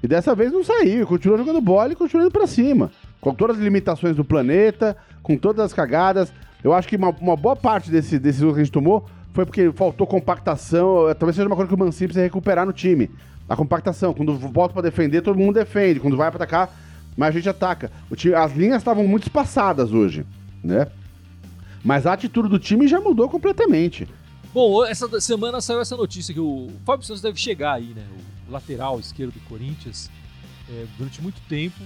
E 0.02 0.08
dessa 0.08 0.34
vez 0.36 0.52
não 0.52 0.64
saiu, 0.64 1.06
continuou 1.06 1.38
jogando 1.38 1.60
bola 1.60 1.92
e 1.92 1.96
continuou 1.96 2.26
indo 2.28 2.32
pra 2.32 2.48
cima. 2.48 2.92
Com 3.20 3.34
todas 3.34 3.58
as 3.58 3.64
limitações 3.64 4.16
do 4.16 4.24
planeta, 4.24 4.96
com 5.24 5.36
todas 5.36 5.66
as 5.66 5.74
cagadas. 5.74 6.32
Eu 6.64 6.74
acho 6.74 6.88
que 6.88 6.96
uma, 6.96 7.10
uma 7.20 7.36
boa 7.36 7.56
parte 7.56 7.90
desse, 7.90 8.18
desse 8.20 8.40
jogo 8.40 8.54
que 8.54 8.62
a 8.62 8.64
gente 8.64 8.72
tomou 8.72 9.06
foi 9.34 9.46
porque 9.46 9.72
faltou 9.72 10.06
compactação. 10.08 11.14
Talvez 11.18 11.36
seja 11.36 11.48
uma 11.48 11.56
coisa 11.56 11.68
que 11.68 11.76
o 11.76 11.78
Mancini 11.80 12.08
precisa 12.08 12.24
recuperar 12.24 12.66
no 12.66 12.74
time. 12.74 13.10
A 13.48 13.56
compactação. 13.56 14.14
Quando 14.14 14.38
volta 14.38 14.74
pra 14.74 14.82
defender, 14.82 15.22
todo 15.22 15.40
mundo 15.40 15.56
defende. 15.56 16.00
Quando 16.00 16.18
vai 16.18 16.30
pra 16.30 16.38
atacar, 16.38 16.76
mais 17.16 17.34
gente 17.34 17.50
ataca. 17.50 17.92
Time, 18.16 18.36
as 18.36 18.54
linhas 18.54 18.78
estavam 18.78 19.08
muito 19.08 19.24
espaçadas 19.24 19.92
hoje, 19.92 20.26
né? 20.64 20.88
Mas 21.84 22.06
a 22.06 22.14
atitude 22.14 22.50
do 22.50 22.60
time 22.60 22.88
já 22.88 23.00
mudou 23.00 23.30
completamente. 23.30 24.08
Bom, 24.54 24.86
essa 24.86 25.22
semana 25.22 25.62
saiu 25.62 25.82
essa 25.82 25.96
notícia 25.96 26.34
que 26.34 26.40
o 26.40 26.70
Fábio 26.86 27.06
Santos 27.06 27.22
deve 27.22 27.38
chegar 27.38 27.74
aí, 27.74 27.94
né? 27.96 28.06
O 28.48 28.52
lateral 28.52 29.00
esquerdo 29.00 29.34
do 29.34 29.40
Corinthians, 29.42 30.10
é, 30.70 30.86
durante 30.98 31.22
muito 31.22 31.40
tempo, 31.48 31.82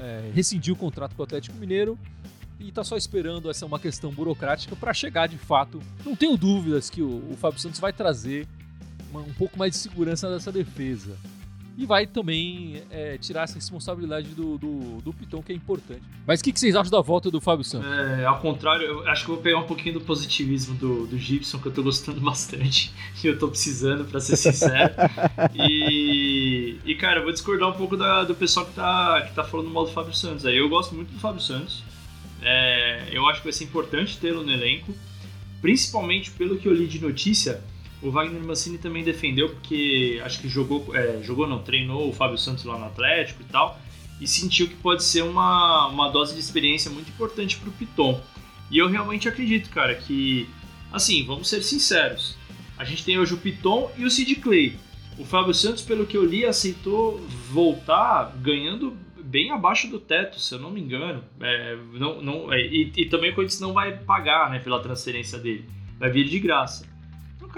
é, 0.00 0.30
rescindiu 0.34 0.74
o 0.74 0.76
contrato 0.76 1.14
com 1.14 1.22
o 1.22 1.24
Atlético 1.24 1.56
Mineiro 1.56 1.98
e 2.60 2.72
tá 2.72 2.82
só 2.82 2.96
esperando 2.96 3.50
essa 3.50 3.64
uma 3.64 3.78
questão 3.78 4.10
burocrática 4.10 4.74
para 4.74 4.92
chegar 4.92 5.28
de 5.28 5.38
fato. 5.38 5.80
Não 6.04 6.16
tenho 6.16 6.36
dúvidas 6.36 6.90
que 6.90 7.02
o, 7.02 7.30
o 7.30 7.36
Fábio 7.36 7.60
Santos 7.60 7.78
vai 7.78 7.92
trazer 7.92 8.46
um 9.14 9.32
pouco 9.34 9.58
mais 9.58 9.72
de 9.72 9.78
segurança 9.78 10.28
dessa 10.30 10.50
defesa. 10.52 11.16
E 11.80 11.86
vai 11.86 12.08
também 12.08 12.82
é, 12.90 13.16
tirar 13.18 13.44
essa 13.44 13.54
responsabilidade 13.54 14.30
do, 14.30 14.58
do, 14.58 15.00
do 15.00 15.12
Piton, 15.12 15.40
que 15.40 15.52
é 15.52 15.54
importante. 15.54 16.02
Mas 16.26 16.40
o 16.40 16.44
que, 16.44 16.52
que 16.52 16.58
vocês 16.58 16.74
acham 16.74 16.90
da 16.90 17.00
volta 17.00 17.30
do 17.30 17.40
Fábio 17.40 17.64
Santos? 17.64 17.88
É, 17.88 18.24
ao 18.24 18.40
contrário, 18.40 18.84
eu 18.84 19.08
acho 19.08 19.24
que 19.24 19.30
eu 19.30 19.36
vou 19.36 19.44
pegar 19.44 19.58
um 19.58 19.66
pouquinho 19.66 19.94
do 19.94 20.00
positivismo 20.00 20.74
do, 20.74 21.06
do 21.06 21.16
Gibson, 21.16 21.60
que 21.60 21.66
eu 21.66 21.72
tô 21.72 21.84
gostando 21.84 22.18
bastante. 22.20 22.92
E 23.22 23.28
eu 23.28 23.38
tô 23.38 23.46
precisando, 23.46 24.04
pra 24.06 24.18
ser 24.20 24.36
sincero. 24.36 24.92
E, 25.54 26.80
e 26.84 26.94
cara, 26.96 27.20
eu 27.20 27.22
vou 27.24 27.32
discordar 27.32 27.68
um 27.68 27.74
pouco 27.74 27.96
da- 27.96 28.24
do 28.24 28.34
pessoal 28.34 28.66
que 28.66 28.72
tá, 28.74 29.22
que 29.28 29.34
tá 29.34 29.44
falando 29.44 29.70
mal 29.70 29.84
do 29.84 29.92
Fábio 29.92 30.12
Santos. 30.14 30.44
Aí 30.44 30.56
eu 30.56 30.68
gosto 30.68 30.94
muito 30.96 31.12
do 31.12 31.20
Fábio 31.20 31.40
Santos. 31.40 31.84
É, 32.42 33.08
eu 33.12 33.24
acho 33.28 33.40
que 33.40 33.44
vai 33.46 33.52
ser 33.52 33.64
importante 33.64 34.18
tê-lo 34.18 34.42
no 34.42 34.50
elenco. 34.50 34.92
Principalmente 35.60 36.30
pelo 36.32 36.56
que 36.58 36.66
eu 36.66 36.74
li 36.74 36.86
de 36.86 37.00
notícia, 37.00 37.60
o 38.02 38.10
Wagner 38.10 38.42
Mancini 38.42 38.78
também 38.78 39.02
defendeu, 39.02 39.48
porque 39.50 40.20
acho 40.24 40.40
que 40.40 40.48
jogou, 40.48 40.94
é, 40.94 41.20
jogou 41.22 41.46
não, 41.46 41.62
treinou 41.62 42.08
o 42.08 42.12
Fábio 42.12 42.38
Santos 42.38 42.64
lá 42.64 42.78
no 42.78 42.86
Atlético 42.86 43.42
e 43.42 43.46
tal, 43.46 43.78
e 44.20 44.26
sentiu 44.26 44.68
que 44.68 44.76
pode 44.76 45.02
ser 45.02 45.22
uma, 45.22 45.88
uma 45.88 46.08
dose 46.08 46.34
de 46.34 46.40
experiência 46.40 46.90
muito 46.90 47.08
importante 47.08 47.56
pro 47.56 47.70
Piton. 47.72 48.20
E 48.70 48.78
eu 48.78 48.88
realmente 48.88 49.28
acredito, 49.28 49.70
cara, 49.70 49.94
que, 49.94 50.48
assim, 50.92 51.24
vamos 51.24 51.48
ser 51.48 51.62
sinceros, 51.62 52.36
a 52.76 52.84
gente 52.84 53.04
tem 53.04 53.18
hoje 53.18 53.34
o 53.34 53.38
Piton 53.38 53.90
e 53.96 54.04
o 54.04 54.10
Sid 54.10 54.36
Clay. 54.36 54.76
O 55.18 55.24
Fábio 55.24 55.52
Santos, 55.52 55.82
pelo 55.82 56.06
que 56.06 56.16
eu 56.16 56.24
li, 56.24 56.44
aceitou 56.44 57.20
voltar 57.50 58.36
ganhando 58.40 58.96
bem 59.20 59.50
abaixo 59.50 59.88
do 59.88 59.98
teto, 59.98 60.38
se 60.38 60.54
eu 60.54 60.60
não 60.60 60.70
me 60.70 60.80
engano. 60.80 61.24
É, 61.40 61.76
não, 61.94 62.22
não, 62.22 62.52
é, 62.52 62.60
e, 62.60 62.92
e 62.96 63.06
também 63.06 63.30
o 63.30 63.34
Corinthians 63.34 63.60
não 63.60 63.72
vai 63.72 63.96
pagar 63.96 64.48
né, 64.50 64.60
pela 64.60 64.80
transferência 64.80 65.38
dele. 65.38 65.68
Vai 65.98 66.10
vir 66.10 66.28
de 66.28 66.38
graça. 66.38 66.86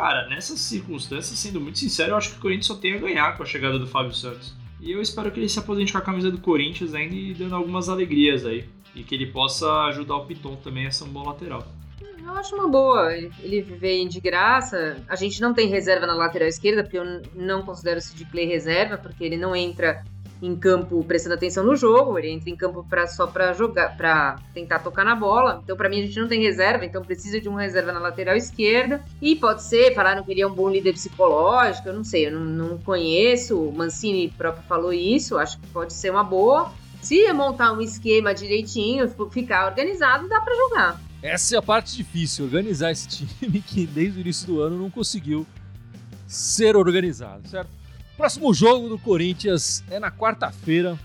Cara, 0.01 0.27
nessas 0.31 0.59
circunstâncias, 0.61 1.39
sendo 1.39 1.61
muito 1.61 1.79
sincero, 1.79 2.13
eu 2.13 2.17
acho 2.17 2.31
que 2.31 2.39
o 2.39 2.41
Corinthians 2.41 2.69
só 2.69 2.75
tem 2.75 2.95
a 2.95 2.99
ganhar 2.99 3.37
com 3.37 3.43
a 3.43 3.47
chegada 3.47 3.79
do 3.79 3.87
Fábio 3.87 4.15
Santos. 4.15 4.55
E 4.81 4.91
eu 4.91 5.03
espero 5.03 5.31
que 5.31 5.39
ele 5.39 5.47
se 5.47 5.59
aposente 5.59 5.93
com 5.93 5.99
a 5.99 6.01
camisa 6.01 6.31
do 6.31 6.39
Corinthians 6.39 6.95
ainda 6.95 7.15
e 7.15 7.35
dando 7.35 7.55
algumas 7.55 7.87
alegrias 7.91 8.47
aí. 8.47 8.65
E 8.95 9.03
que 9.03 9.15
ele 9.15 9.27
possa 9.27 9.71
ajudar 9.89 10.17
o 10.17 10.25
Piton 10.25 10.57
também 10.57 10.87
a 10.87 10.91
ser 10.91 11.05
um 11.05 11.09
bom 11.09 11.23
lateral. 11.23 11.67
Eu 12.19 12.33
acho 12.33 12.55
uma 12.55 12.67
boa. 12.67 13.15
Ele- 13.15 13.61
vem 13.61 14.09
de 14.09 14.21
graça. 14.21 14.97
A 15.07 15.17
gente 15.17 15.39
não 15.39 15.53
tem 15.53 15.69
reserva 15.69 16.07
na 16.07 16.15
lateral 16.15 16.49
esquerda, 16.49 16.83
porque 16.83 16.97
eu 16.97 17.21
não 17.35 17.61
considero 17.63 17.99
o 17.99 18.01
Sid 18.01 18.25
Clay 18.31 18.47
reserva, 18.47 18.97
porque 18.97 19.23
ele 19.23 19.37
não 19.37 19.55
entra 19.55 20.03
em 20.43 20.57
campo 20.57 21.03
prestando 21.05 21.35
atenção 21.35 21.65
no 21.65 21.77
jogo, 21.77 22.19
ele 22.19 22.31
entra 22.31 22.51
em 22.51 22.57
campo 22.57 22.85
pra, 22.89 23.07
só 23.07 23.27
pra 23.27 23.53
jogar, 23.53 23.97
para 23.97 24.39
tentar 24.55 24.79
tocar 24.79 25.05
na 25.05 25.15
bola. 25.15 25.61
Então, 25.63 25.77
pra 25.77 25.89
mim, 25.89 26.03
a 26.03 26.07
gente 26.07 26.19
não 26.19 26.29
tem 26.29 26.43
reserva, 26.43 26.85
então 26.85 27.03
precisa 27.03 27.41
de 27.41 27.49
um 27.49 27.55
reserva 27.55 27.93
na 27.93 28.01
lateral 28.01 28.37
esquerda. 28.37 29.03
E 29.21 29.37
pode 29.37 29.63
ser, 29.63 29.95
falaram 29.95 30.25
que 30.25 30.31
ele 30.31 30.41
é 30.41 30.47
um 30.47 30.55
bom 30.55 30.69
líder 30.69 30.93
psicológico, 30.93 31.89
eu 31.89 31.95
não 31.95 32.05
sei, 32.05 32.27
eu 32.27 32.33
não, 32.33 32.41
não 32.41 32.79
conheço. 32.79 33.61
O 33.61 33.73
Mancini 33.73 34.29
próprio 34.31 34.65
falou 34.65 34.93
isso, 34.93 35.37
acho 35.37 35.59
que 35.61 35.67
pode 35.69 35.93
ser 35.93 36.11
uma 36.11 36.25
boa. 36.25 36.73
Se 37.03 37.33
montar 37.33 37.73
um 37.73 37.81
esquema 37.81 38.35
direitinho, 38.35 39.11
ficar 39.31 39.67
organizado, 39.67 40.29
dá 40.29 40.41
pra 40.41 40.55
jogar. 40.55 41.01
Essa 41.23 41.57
é 41.57 41.59
a 41.59 41.63
parte 41.63 41.97
difícil, 41.97 42.47
organizar 42.47 42.91
esse 42.91 43.09
time 43.39 43.61
que 43.61 43.87
desde 43.87 44.19
o 44.19 44.23
início 44.23 44.47
do 44.47 44.61
ano 44.61 44.79
não 44.79 44.91
conseguiu 44.91 45.47
ser 46.27 46.77
organizado, 46.77 47.47
certo? 47.49 47.80
Próximo 48.21 48.53
jogo 48.53 48.87
do 48.87 48.99
Corinthians 48.99 49.83
é 49.91 49.99
na 49.99 50.11
quarta-feira 50.11 50.99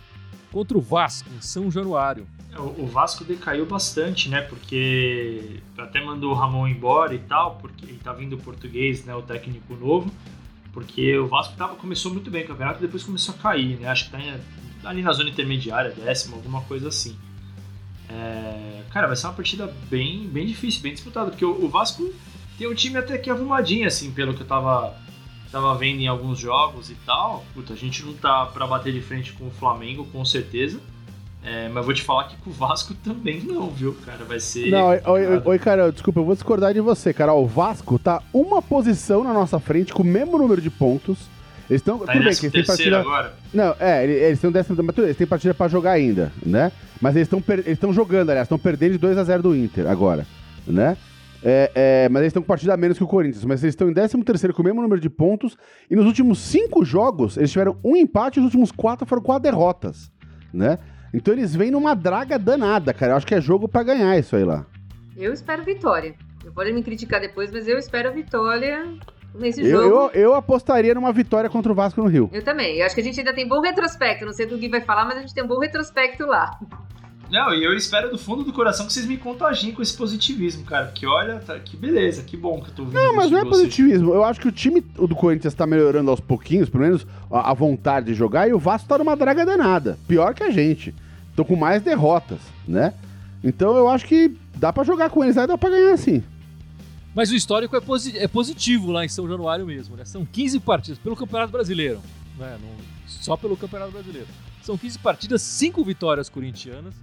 contra 0.52 0.78
o 0.78 0.82
Vasco, 0.82 1.30
em 1.34 1.40
São 1.40 1.72
Januário. 1.72 2.28
É, 2.52 2.60
O 2.60 2.86
Vasco 2.88 3.24
decaiu 3.24 3.66
bastante, 3.66 4.28
né? 4.28 4.42
Porque 4.42 5.62
até 5.78 6.04
mandou 6.04 6.34
o 6.34 6.34
Ramon 6.34 6.68
embora 6.68 7.16
e 7.16 7.20
tal, 7.20 7.56
porque 7.56 7.86
ele 7.86 8.02
tá 8.04 8.12
vindo 8.12 8.34
o 8.34 8.38
português, 8.38 9.06
né? 9.06 9.16
O 9.16 9.22
técnico 9.22 9.78
novo. 9.78 10.12
Porque 10.74 11.18
o 11.18 11.26
Vasco 11.26 11.56
tava, 11.56 11.76
começou 11.76 12.12
muito 12.12 12.30
bem 12.30 12.44
o 12.44 12.48
campeonato 12.48 12.80
e 12.80 12.82
depois 12.82 13.02
começou 13.02 13.34
a 13.34 13.38
cair, 13.38 13.80
né? 13.80 13.88
Acho 13.88 14.08
que 14.08 14.12
tá 14.12 14.20
ali 14.84 15.02
na 15.02 15.14
zona 15.14 15.30
intermediária, 15.30 15.92
décima, 15.92 16.36
alguma 16.36 16.64
coisa 16.64 16.90
assim. 16.90 17.16
É, 18.10 18.82
cara, 18.92 19.08
vai 19.08 19.16
ser 19.16 19.28
uma 19.28 19.34
partida 19.34 19.74
bem, 19.90 20.28
bem 20.28 20.46
difícil, 20.46 20.82
bem 20.82 20.92
disputada, 20.92 21.30
porque 21.30 21.46
o, 21.46 21.64
o 21.64 21.70
Vasco 21.70 22.14
tem 22.58 22.68
um 22.68 22.76
time 22.76 22.98
até 22.98 23.18
que 23.18 23.30
arrumadinho, 23.30 23.88
assim, 23.88 24.12
pelo 24.12 24.34
que 24.34 24.42
eu 24.42 24.48
tava, 24.48 24.94
tava 25.56 25.74
vendo 25.76 26.02
em 26.02 26.08
alguns 26.08 26.38
jogos 26.38 26.90
e 26.90 26.96
tal. 27.06 27.46
Puta, 27.54 27.72
a 27.72 27.76
gente 27.78 28.04
não 28.04 28.12
tá 28.12 28.46
pra 28.48 28.68
bater 28.68 28.92
de 28.92 29.00
frente 29.00 29.32
com 29.32 29.48
o 29.48 29.52
Flamengo, 29.52 30.06
com 30.12 30.26
certeza. 30.26 30.82
É, 31.42 31.70
mas 31.70 31.86
vou 31.86 31.94
te 31.94 32.02
falar 32.02 32.26
que 32.26 32.36
com 32.38 32.50
o 32.50 32.54
Vasco 32.54 32.94
também 33.02 33.40
não, 33.42 33.70
viu, 33.70 33.96
cara? 34.06 34.26
Vai 34.26 34.42
ser. 34.42 34.70
Não, 34.70 34.88
oi, 34.88 35.02
oi, 35.06 35.42
oi, 35.46 35.60
cara, 35.60 35.94
desculpa, 35.94 36.20
eu 36.20 36.26
vou 36.26 36.34
discordar 36.36 36.74
de 36.74 36.82
você, 36.82 37.14
cara. 37.14 37.34
O 37.34 37.48
Vasco 37.48 37.98
tá 37.98 38.22
uma 38.34 38.62
posição 38.62 39.24
na 39.24 39.32
nossa 39.32 39.58
frente 39.58 39.94
com 39.94 40.04
o 40.04 40.06
mesmo 40.06 40.38
número 40.38 40.60
de 40.60 40.70
pontos. 40.70 41.20
Eles 41.70 41.80
estão. 41.80 42.00
Tá 42.00 42.12
tudo 42.12 42.22
em 42.22 42.26
bem, 42.26 42.36
que 42.36 42.46
eles 42.48 42.52
têm 42.52 42.66
partida. 42.66 43.00
agora? 43.00 43.34
Não, 43.54 43.76
é, 43.80 44.04
eles 44.04 44.34
estão 44.34 44.52
décimo, 44.52 44.84
mas 44.84 44.94
tudo 44.94 45.06
eles 45.06 45.18
têm 45.18 45.26
partida 45.26 45.54
pra 45.54 45.70
jogar 45.70 45.92
ainda, 45.92 46.34
né? 46.46 46.70
Mas 47.00 47.16
eles 47.16 47.28
estão 47.28 47.42
eles 47.48 47.68
estão 47.68 47.94
jogando, 47.94 48.30
aliás, 48.30 48.46
estão 48.46 48.60
perdendo 48.60 48.92
de 48.92 48.98
2 48.98 49.18
a 49.18 49.24
0 49.24 49.42
do 49.42 49.56
Inter 49.56 49.88
agora, 49.88 50.28
né? 50.68 50.98
É, 51.44 51.72
é, 51.76 52.10
mas 52.10 52.22
eles 52.22 52.30
estão 52.32 52.42
com 52.42 52.48
partida 52.48 52.74
a 52.74 52.78
menos 52.78 52.98
que 52.98 53.04
o 53.04 53.08
Corinthians, 53.08 53.46
mas 53.46 53.64
eles 53.64 53.74
estão 53.74 53.90
em 53.90 53.94
13 53.94 54.24
terceiro 54.24 54.54
com 54.54 54.62
o 54.62 54.66
mesmo 54.66 54.82
número 54.82 55.00
de 55.00 55.10
pontos 55.10 55.58
e 55.90 55.96
nos 55.96 56.06
últimos 56.06 56.40
cinco 56.40 56.84
jogos 56.84 57.38
eles 57.38 57.52
tiveram 57.52 57.78
um 57.84 57.96
empate 57.96 58.38
e 58.38 58.40
os 58.40 58.46
últimos 58.46 58.72
quatro 58.72 59.06
foram 59.06 59.22
quatro 59.22 59.44
derrotas, 59.44 60.12
né? 60.54 60.80
Então 61.14 61.34
eles 61.34 61.56
vêm 61.56 61.72
numa 61.72 61.96
draga 61.96 62.38
danada, 62.40 62.94
cara. 62.94 63.14
Eu 63.14 63.18
acho 63.18 63.28
que 63.28 63.36
é 63.36 63.40
jogo 63.42 63.68
pra 63.68 63.84
ganhar 63.84 64.18
isso 64.18 64.36
aí 64.36 64.44
lá. 64.44 64.66
Eu 65.16 65.32
espero 65.32 65.64
vitória. 65.64 66.14
Eu 66.44 66.52
pode 66.52 66.72
me 66.74 66.84
criticar 66.84 67.22
depois, 67.22 67.52
mas 67.52 67.68
eu 67.68 67.78
espero 67.78 68.10
a 68.10 68.12
vitória. 68.12 68.84
nesse 69.34 69.62
Eu, 69.62 69.70
jogo. 69.84 70.12
eu, 70.14 70.22
eu 70.22 70.34
apostaria 70.36 70.94
numa 70.94 71.12
vitória 71.14 71.50
contra 71.50 71.72
o 71.72 71.76
Vasco 71.76 72.02
no 72.02 72.08
Rio. 72.08 72.30
Eu 72.34 72.44
também. 72.44 72.80
Eu 72.80 72.86
acho 72.86 72.94
que 72.96 73.02
a 73.02 73.04
gente 73.04 73.20
ainda 73.20 73.34
tem 73.34 73.48
bom 73.48 73.62
retrospecto. 73.62 74.26
Não 74.26 74.34
sei 74.34 74.46
do 74.46 74.58
que 74.58 74.68
vai 74.68 74.82
falar, 74.82 75.06
mas 75.06 75.18
a 75.18 75.22
gente 75.22 75.34
tem 75.34 75.44
um 75.44 75.48
bom 75.48 75.60
retrospecto 75.60 76.26
lá. 76.26 76.60
Não, 77.32 77.54
e 77.54 77.64
eu 77.64 77.74
espero 77.74 78.10
do 78.12 78.18
fundo 78.18 78.44
do 78.44 78.54
coração 78.54 78.86
que 78.86 78.94
vocês 78.94 79.06
me 79.06 79.18
contagiem 79.18 79.74
com 79.74 79.82
esse 79.82 79.96
positivismo, 79.98 80.64
cara. 80.64 80.88
Que 80.94 81.06
olha, 81.08 81.40
tá, 81.40 81.58
que 81.60 81.76
beleza, 81.76 82.22
que 82.24 82.38
bom 82.38 82.62
que 82.62 82.70
eu 82.70 82.76
tô 82.76 82.82
ouvindo 82.84 82.98
Não, 83.02 83.16
mas 83.16 83.26
isso 83.26 83.34
não 83.34 83.40
é 83.40 83.44
vocês. 83.44 83.58
positivismo. 83.58 84.14
Eu 84.14 84.24
acho 84.24 84.40
que 84.40 84.48
o 84.48 84.52
time 84.52 84.82
do 84.82 85.16
Corinthians 85.16 85.54
tá 85.54 85.66
melhorando 85.66 86.12
aos 86.12 86.20
pouquinhos, 86.20 86.70
pelo 86.70 86.84
menos 86.84 87.06
a 87.32 87.52
a 87.52 87.54
vontade 87.54 88.08
de 88.08 88.14
jogar, 88.14 88.48
e 88.48 88.54
o 88.54 88.60
Vasco 88.60 88.88
tá 88.88 88.98
numa 88.98 89.16
draga 89.16 89.46
danada. 89.46 89.98
Pior 90.08 90.34
que 90.34 90.44
a 90.44 90.52
gente. 90.52 90.94
Tô 91.36 91.44
com 91.44 91.56
mais 91.56 91.82
derrotas, 91.82 92.40
né? 92.68 92.94
Então 93.44 93.76
eu 93.76 93.90
acho 93.90 94.06
que 94.06 94.36
dá 94.56 94.72
pra 94.72 94.84
jogar 94.84 95.10
com 95.10 95.24
eles, 95.24 95.38
aí 95.38 95.46
dá 95.48 95.58
pra 95.58 95.70
ganhar 95.70 95.98
sim. 95.98 96.24
Mas 97.14 97.32
o 97.32 97.36
histórico 97.36 97.76
é, 97.76 97.82
posi- 97.82 98.18
é 98.18 98.28
positivo 98.28 98.92
lá 98.92 99.04
em 99.06 99.10
São 99.10 99.28
Januário 99.28 99.66
mesmo, 99.66 99.96
né? 99.96 100.06
São 100.06 100.26
15 100.26 100.60
partidas 100.60 101.00
pelo 101.00 101.16
Campeonato 101.16 101.52
Brasileiro, 101.52 102.00
né? 102.38 102.58
Não- 102.62 102.86
só 103.08 103.36
pelo 103.38 103.56
Campeonato 103.58 103.92
Brasileiro. 103.92 104.28
São 104.66 104.78
15 104.78 104.98
partidas, 105.00 105.42
5 105.44 105.84
vitórias 105.84 106.28
corintianas, 106.28 106.96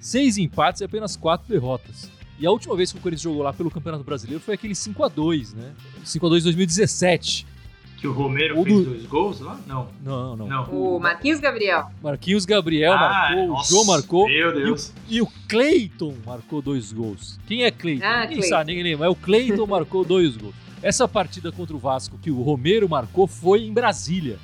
6 0.00 0.38
empates 0.38 0.80
e 0.80 0.84
apenas 0.84 1.14
4 1.16 1.46
derrotas. 1.48 2.10
E 2.40 2.46
a 2.46 2.50
última 2.50 2.74
vez 2.74 2.90
que 2.90 2.98
o 2.98 3.00
Corinthians 3.00 3.22
jogou 3.22 3.42
lá 3.42 3.52
pelo 3.52 3.70
Campeonato 3.70 4.02
Brasileiro 4.02 4.42
foi 4.42 4.54
aquele 4.54 4.74
5x2, 4.74 5.54
né? 5.54 5.72
5x2 6.04 6.42
2017. 6.42 7.46
Que 7.98 8.08
o 8.08 8.12
Romero 8.12 8.58
O 8.60 8.64
fez 8.64 8.76
do- 8.76 8.84
dois 8.86 9.06
gols 9.06 9.40
lá? 9.40 9.58
Não. 9.66 9.88
Não, 10.02 10.36
não. 10.36 10.46
Não. 10.48 10.64
O 10.64 10.98
Marquinhos 10.98 11.38
Gabriel. 11.40 11.88
Marquinhos 12.02 12.44
Gabriel 12.44 12.92
Ah, 12.92 12.98
marcou, 12.98 13.44
o 13.44 13.48
nossa, 13.52 13.70
João 13.70 13.84
marcou. 13.86 14.26
Meu 14.26 14.36
E 14.36 14.44
o, 14.46 14.52
Deus. 14.64 14.92
e 15.08 15.22
o 15.22 15.26
Cleiton 15.48 16.14
marcou 16.26 16.60
dois 16.60 16.92
gols. 16.92 17.38
Quem 17.46 17.62
é 17.62 17.70
Cleiton? 17.70 18.04
Ah, 18.04 18.22
ninguém 18.22 18.38
Cleiton. 18.38 18.48
sabe, 18.56 18.70
ninguém 18.72 18.92
lembra. 18.92 19.08
Mas 19.08 19.16
o 19.16 19.20
Cleiton 19.20 19.64
marcou 19.68 20.04
dois 20.04 20.36
gols. 20.36 20.54
Essa 20.82 21.06
partida 21.08 21.50
contra 21.52 21.74
o 21.74 21.78
Vasco 21.78 22.18
que 22.20 22.30
o 22.30 22.42
Romero 22.42 22.88
marcou 22.88 23.26
foi 23.28 23.62
em 23.64 23.72
Brasília. 23.72 24.38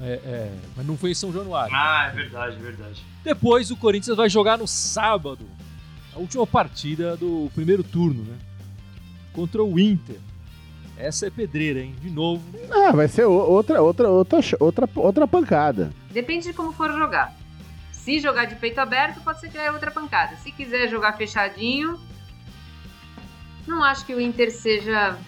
É, 0.00 0.20
é, 0.24 0.52
mas 0.76 0.86
não 0.86 0.96
foi 0.96 1.10
em 1.10 1.14
São 1.14 1.32
Januário. 1.32 1.74
Ah, 1.74 2.08
é 2.10 2.14
verdade, 2.14 2.56
é 2.56 2.58
verdade. 2.58 3.02
Depois 3.24 3.70
o 3.70 3.76
Corinthians 3.76 4.16
vai 4.16 4.28
jogar 4.28 4.58
no 4.58 4.66
sábado, 4.66 5.46
a 6.14 6.18
última 6.18 6.46
partida 6.46 7.16
do 7.16 7.50
primeiro 7.54 7.82
turno, 7.82 8.22
né? 8.22 8.36
Contra 9.32 9.62
o 9.62 9.78
Inter. 9.78 10.18
Essa 10.98 11.26
é 11.26 11.30
pedreira, 11.30 11.80
hein? 11.80 11.94
De 12.00 12.10
novo. 12.10 12.42
Ah, 12.70 12.92
vai 12.92 13.06
ser 13.08 13.24
outra, 13.24 13.82
outra, 13.82 14.08
outra, 14.08 14.40
outra, 14.58 14.88
outra 14.94 15.28
pancada. 15.28 15.92
Depende 16.10 16.46
de 16.46 16.52
como 16.54 16.72
for 16.72 16.90
jogar. 16.92 17.34
Se 17.92 18.18
jogar 18.18 18.46
de 18.46 18.54
peito 18.54 18.78
aberto, 18.78 19.20
pode 19.20 19.40
ser 19.40 19.50
que 19.50 19.58
é 19.58 19.70
outra 19.70 19.90
pancada. 19.90 20.36
Se 20.36 20.50
quiser 20.52 20.88
jogar 20.88 21.16
fechadinho, 21.16 22.00
não 23.66 23.82
acho 23.82 24.06
que 24.06 24.14
o 24.14 24.20
Inter 24.20 24.50
seja 24.50 25.18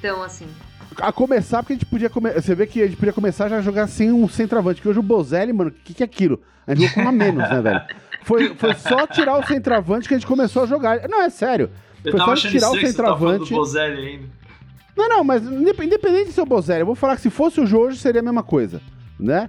tão 0.00 0.22
assim. 0.22 0.48
A 0.96 1.12
começar, 1.12 1.62
porque 1.62 1.74
a 1.74 1.76
gente 1.76 1.86
podia 1.86 2.10
começar. 2.10 2.40
Você 2.40 2.54
vê 2.54 2.66
que 2.66 2.82
a 2.82 2.86
gente 2.86 2.96
podia 2.96 3.12
começar 3.12 3.48
já 3.48 3.58
a 3.58 3.60
jogar 3.60 3.86
sem 3.86 4.10
um 4.10 4.28
centroavante. 4.28 4.80
Que 4.82 4.88
hoje 4.88 4.98
o 4.98 5.02
Bozelli, 5.02 5.52
mano, 5.52 5.70
o 5.70 5.72
que, 5.72 5.94
que 5.94 6.02
é 6.02 6.06
aquilo? 6.06 6.40
A 6.66 6.74
gente 6.74 6.88
jogou 6.88 7.02
com 7.04 7.06
um 7.06 7.08
a 7.08 7.12
menos, 7.12 7.48
né, 7.48 7.60
velho? 7.60 7.80
Foi, 8.22 8.54
foi 8.56 8.74
só 8.74 9.06
tirar 9.06 9.38
o 9.38 9.46
centroavante 9.46 10.08
que 10.08 10.14
a 10.14 10.18
gente 10.18 10.26
começou 10.26 10.64
a 10.64 10.66
jogar. 10.66 11.08
Não, 11.08 11.22
é 11.22 11.30
sério. 11.30 11.70
Eu 12.04 12.12
Foi 12.12 12.20
só 12.20 12.34
tirar 12.34 12.70
o 12.70 12.74
do 12.74 12.80
centroavante. 12.80 13.52
Bozelli 13.52 14.06
ainda. 14.06 14.24
Não, 14.96 15.08
não, 15.08 15.24
mas 15.24 15.44
indep- 15.44 15.80
independente 15.84 16.26
de 16.26 16.32
ser 16.32 16.40
o 16.40 16.46
Bozelli, 16.46 16.80
eu 16.80 16.86
vou 16.86 16.94
falar 16.96 17.14
que 17.14 17.22
se 17.22 17.30
fosse 17.30 17.60
o 17.60 17.66
Jô 17.66 17.82
hoje 17.86 17.98
seria 17.98 18.20
a 18.20 18.24
mesma 18.24 18.42
coisa, 18.42 18.80
né? 19.18 19.48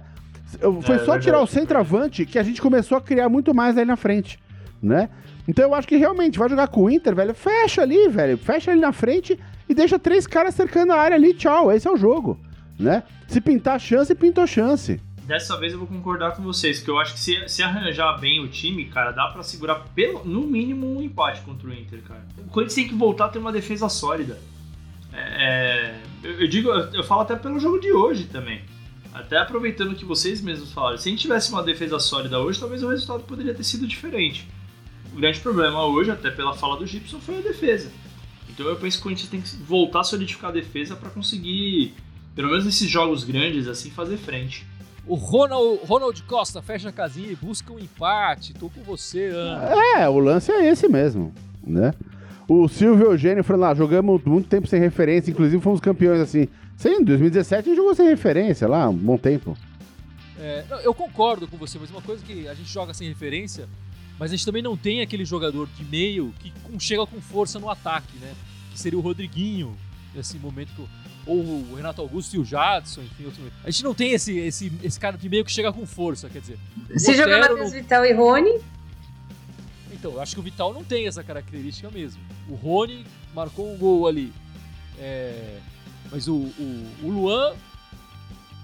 Foi 0.82 0.96
É, 0.96 0.98
só 1.00 1.18
tirar 1.18 1.40
o 1.40 1.46
centroavante 1.46 2.24
que 2.24 2.38
a 2.38 2.42
gente 2.42 2.60
começou 2.62 2.96
a 2.98 3.00
criar 3.00 3.28
muito 3.28 3.52
mais 3.54 3.76
aí 3.76 3.84
na 3.84 3.96
frente, 3.96 4.38
né? 4.82 5.08
Então 5.48 5.64
eu 5.64 5.74
acho 5.74 5.88
que 5.88 5.96
realmente 5.96 6.38
vai 6.38 6.48
jogar 6.48 6.68
com 6.68 6.84
o 6.84 6.90
Inter, 6.90 7.14
velho. 7.14 7.34
Fecha 7.34 7.82
ali, 7.82 8.08
velho. 8.08 8.38
Fecha 8.38 8.70
ali 8.70 8.80
na 8.80 8.92
frente 8.92 9.38
e 9.70 9.74
deixa 9.74 10.00
três 10.00 10.26
caras 10.26 10.52
cercando 10.52 10.92
a 10.92 10.96
área 10.96 11.16
ali. 11.16 11.32
Tchau. 11.32 11.70
Esse 11.70 11.86
é 11.86 11.90
o 11.92 11.96
jogo, 11.96 12.38
né? 12.76 13.04
Se 13.28 13.40
pintar 13.40 13.80
chance, 13.80 14.12
pintou 14.16 14.44
chance. 14.44 15.00
Dessa 15.22 15.56
vez 15.56 15.72
eu 15.72 15.78
vou 15.78 15.86
concordar 15.86 16.32
com 16.32 16.42
vocês, 16.42 16.78
porque 16.78 16.90
eu 16.90 16.98
acho 16.98 17.14
que 17.14 17.20
se, 17.20 17.48
se 17.48 17.62
arranjar 17.62 18.18
bem 18.18 18.40
o 18.40 18.48
time, 18.48 18.86
cara, 18.86 19.12
dá 19.12 19.28
pra 19.28 19.44
segurar 19.44 19.76
pelo, 19.94 20.24
no 20.24 20.40
mínimo 20.40 20.92
um 20.92 21.00
empate 21.00 21.40
contra 21.42 21.68
o 21.68 21.72
Inter, 21.72 22.02
cara. 22.02 22.26
O 22.36 22.50
Corinthians 22.50 22.74
tem 22.74 22.88
que 22.88 22.94
voltar 22.96 23.26
a 23.26 23.28
ter 23.28 23.38
uma 23.38 23.52
defesa 23.52 23.88
sólida. 23.88 24.40
É, 25.12 25.20
é, 25.20 25.94
eu, 26.24 26.40
eu 26.40 26.48
digo, 26.48 26.68
eu, 26.70 26.92
eu 26.94 27.04
falo 27.04 27.20
até 27.20 27.36
pelo 27.36 27.60
jogo 27.60 27.78
de 27.78 27.92
hoje 27.92 28.24
também. 28.24 28.62
Até 29.14 29.38
aproveitando 29.38 29.94
que 29.94 30.04
vocês 30.04 30.40
mesmos 30.40 30.72
falaram. 30.72 30.98
Se 30.98 31.08
a 31.08 31.12
gente 31.12 31.22
tivesse 31.22 31.52
uma 31.52 31.62
defesa 31.62 32.00
sólida 32.00 32.40
hoje, 32.40 32.58
talvez 32.58 32.82
o 32.82 32.88
resultado 32.88 33.22
poderia 33.22 33.54
ter 33.54 33.62
sido 33.62 33.86
diferente. 33.86 34.48
O 35.12 35.16
grande 35.16 35.38
problema 35.38 35.84
hoje, 35.84 36.10
até 36.10 36.28
pela 36.28 36.54
fala 36.54 36.76
do 36.76 36.86
Gibson, 36.86 37.20
foi 37.20 37.38
a 37.38 37.40
defesa. 37.40 37.88
Então 38.52 38.66
eu 38.66 38.76
penso 38.76 38.96
que 38.96 39.00
o 39.00 39.04
Corinthians 39.04 39.28
tem 39.28 39.40
que 39.40 39.56
voltar 39.56 40.00
a 40.00 40.04
solidificar 40.04 40.50
a 40.50 40.52
defesa 40.52 40.96
pra 40.96 41.08
conseguir, 41.08 41.94
pelo 42.34 42.48
menos 42.48 42.64
nesses 42.64 42.88
jogos 42.88 43.24
grandes, 43.24 43.68
assim, 43.68 43.90
fazer 43.90 44.16
frente. 44.16 44.66
O 45.06 45.14
Ronald, 45.14 45.80
Ronald 45.84 46.22
Costa 46.24 46.60
fecha 46.60 46.88
a 46.88 46.92
casinha 46.92 47.30
e 47.30 47.36
busca 47.36 47.72
um 47.72 47.78
empate. 47.78 48.52
Tô 48.54 48.68
com 48.68 48.82
você, 48.82 49.26
Ana. 49.26 49.74
É, 49.98 50.08
o 50.08 50.18
lance 50.18 50.52
é 50.52 50.68
esse 50.68 50.88
mesmo, 50.88 51.32
né? 51.64 51.92
O 52.46 52.68
Silvio 52.68 53.12
Eugênio 53.12 53.44
falando 53.44 53.62
lá, 53.62 53.74
jogamos 53.74 54.22
muito 54.24 54.48
tempo 54.48 54.66
sem 54.66 54.80
referência, 54.80 55.30
inclusive 55.30 55.62
fomos 55.62 55.80
campeões 55.80 56.20
assim. 56.20 56.48
Sim, 56.76 57.00
em 57.00 57.04
2017 57.04 57.60
a 57.60 57.62
gente 57.62 57.76
jogou 57.76 57.94
sem 57.94 58.08
referência 58.08 58.66
lá, 58.66 58.88
um 58.88 58.96
bom 58.96 59.16
tempo. 59.16 59.56
É, 60.38 60.64
eu 60.82 60.94
concordo 60.94 61.46
com 61.46 61.56
você, 61.56 61.78
mas 61.78 61.90
uma 61.90 62.02
coisa 62.02 62.24
que 62.24 62.48
a 62.48 62.54
gente 62.54 62.72
joga 62.72 62.94
sem 62.94 63.06
referência, 63.08 63.68
mas 64.20 64.30
a 64.30 64.36
gente 64.36 64.46
também 64.46 64.62
não 64.62 64.76
tem 64.76 65.00
aquele 65.00 65.24
jogador 65.24 65.66
de 65.76 65.84
meio 65.84 66.32
que 66.38 66.52
chega 66.78 67.04
com 67.06 67.20
força 67.20 67.58
no 67.58 67.68
ataque, 67.68 68.16
né? 68.18 68.32
Que 68.70 68.78
seria 68.78 68.96
o 68.98 69.02
Rodriguinho, 69.02 69.76
nesse 70.14 70.38
momento 70.38 70.72
que 70.74 70.82
ou 71.26 71.38
o 71.38 71.74
Renato 71.74 72.00
Augusto 72.00 72.34
e 72.34 72.38
o 72.38 72.44
Jadson, 72.44 73.02
enfim, 73.02 73.26
outro. 73.26 73.42
A 73.64 73.70
gente 73.70 73.84
não 73.84 73.94
tem 73.94 74.12
esse, 74.12 74.36
esse, 74.38 74.72
esse 74.82 74.98
cara 74.98 75.16
de 75.16 75.28
meio 75.28 75.44
que 75.44 75.52
chega 75.52 75.72
com 75.72 75.86
força, 75.86 76.28
quer 76.28 76.40
dizer. 76.40 76.58
Se 76.96 77.14
jogar 77.14 77.40
Matheus 77.40 77.60
não- 77.60 77.70
Vital 77.70 78.04
e 78.04 78.12
Rony, 78.12 78.58
Então, 79.92 80.12
eu 80.12 80.20
acho 80.20 80.34
que 80.34 80.40
o 80.40 80.42
Vital 80.42 80.72
não 80.72 80.82
tem 80.82 81.06
essa 81.06 81.22
característica 81.22 81.90
mesmo. 81.90 82.22
O 82.48 82.54
Rony 82.54 83.04
marcou 83.34 83.72
um 83.72 83.76
gol 83.76 84.06
ali. 84.06 84.32
É, 84.98 85.58
mas 86.10 86.26
o, 86.26 86.34
o, 86.36 86.86
o 87.02 87.10
Luan 87.10 87.54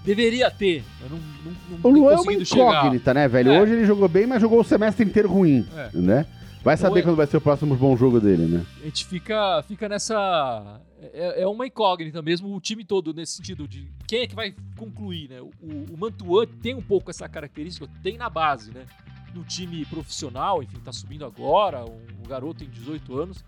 deveria 0.07 0.49
ter. 0.49 0.83
mas 1.01 1.11
não, 1.11 1.17
não, 1.19 1.79
não 1.79 1.79
O 1.83 1.93
Luan 1.93 2.11
é 2.11 2.15
uma 2.15 2.23
conseguido 2.23 2.45
chegar. 2.45 2.79
incógnita, 2.79 3.13
né, 3.13 3.27
velho? 3.27 3.51
É. 3.51 3.61
Hoje 3.61 3.73
ele 3.73 3.85
jogou 3.85 4.07
bem, 4.07 4.25
mas 4.25 4.41
jogou 4.41 4.59
o 4.61 4.63
semestre 4.63 5.05
inteiro 5.05 5.29
ruim, 5.29 5.67
É. 5.75 5.89
né? 5.93 6.25
Vai 6.63 6.75
saber 6.75 6.99
é- 6.99 7.01
quando 7.03 7.15
vai 7.15 7.27
ser 7.27 7.37
o 7.37 7.41
próximo 7.41 7.75
bom 7.75 7.95
jogo 7.95 8.19
dele, 8.19 8.45
né? 8.45 8.65
A 8.81 8.85
gente 8.85 9.05
fica, 9.05 9.61
fica 9.67 9.87
nessa. 9.87 10.81
É, 11.13 11.43
é 11.43 11.47
uma 11.47 11.65
incógnita 11.67 12.21
mesmo, 12.21 12.53
o 12.53 12.59
time 12.59 12.83
todo, 12.83 13.13
nesse 13.13 13.33
sentido 13.37 13.67
de 13.67 13.87
quem 14.07 14.21
é 14.21 14.27
que 14.27 14.35
vai 14.35 14.53
concluir, 14.75 15.29
né? 15.29 15.39
O, 15.41 15.51
o 15.93 15.97
Mantuan 15.97 16.45
tem 16.61 16.73
um 16.73 16.81
pouco 16.81 17.09
essa 17.11 17.29
característica, 17.29 17.87
tem 18.01 18.17
na 18.17 18.29
base, 18.29 18.71
né? 18.73 18.85
No 19.33 19.43
time 19.43 19.85
profissional, 19.85 20.63
enfim, 20.63 20.77
tá 20.83 20.91
subindo 20.91 21.23
agora, 21.23 21.85
um, 21.85 21.99
um 22.25 22.27
garoto 22.27 22.59
tem 22.59 22.69
18 22.69 23.17
anos, 23.17 23.45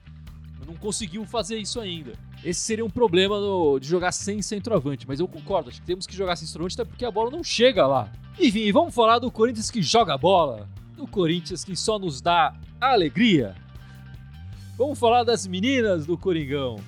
não 0.66 0.76
conseguiu 0.76 1.26
fazer 1.26 1.58
isso 1.58 1.80
ainda. 1.80 2.14
Esse 2.44 2.60
seria 2.62 2.86
um 2.86 2.90
problema 2.90 3.40
no- 3.40 3.80
de 3.80 3.88
jogar 3.88 4.12
sem 4.12 4.42
centroavante, 4.42 5.06
mas 5.08 5.20
eu 5.20 5.28
concordo, 5.28 5.70
acho 5.70 5.82
que 5.82 5.86
temos 5.88 6.06
que 6.08 6.16
jogar 6.16 6.36
sem 6.36 6.48
centroavante 6.48 6.80
até 6.82 6.90
porque 6.90 7.04
a 7.06 7.12
bola 7.12 7.30
não 7.32 7.44
chega 7.44 7.86
lá. 7.86 8.12
Enfim, 8.40 8.72
vamos 8.72 8.94
falar 8.96 9.20
do 9.20 9.30
Corinthians 9.30 9.70
que 9.70 9.82
joga 9.82 10.18
bola, 10.18 10.68
do 10.96 11.06
Corinthians 11.08 11.64
que 11.64 11.76
só 11.76 12.00
nos 12.00 12.22
dá 12.22 12.54
alegria. 12.80 13.56
Vamos 14.78 14.98
falar 14.98 15.24
das 15.24 15.46
meninas 15.46 16.06
do 16.06 16.18
Coringão. 16.18 16.80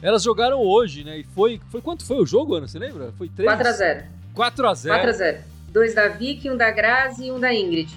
Elas 0.00 0.22
jogaram 0.22 0.60
hoje, 0.60 1.02
né? 1.02 1.18
E 1.18 1.24
foi, 1.24 1.60
foi 1.70 1.80
quanto 1.82 2.04
foi 2.04 2.22
o 2.22 2.26
jogo, 2.26 2.54
Ana? 2.54 2.68
Você 2.68 2.78
lembra? 2.78 3.12
Foi 3.18 3.28
3? 3.28 3.50
4x0. 3.50 4.04
4x0. 4.34 4.88
4x0. 5.02 5.40
Dois 5.72 5.94
da 5.94 6.06
Vicky, 6.08 6.48
um 6.48 6.56
da 6.56 6.70
Grazi 6.70 7.26
e 7.26 7.32
um 7.32 7.40
da 7.40 7.52
Ingrid. 7.52 7.92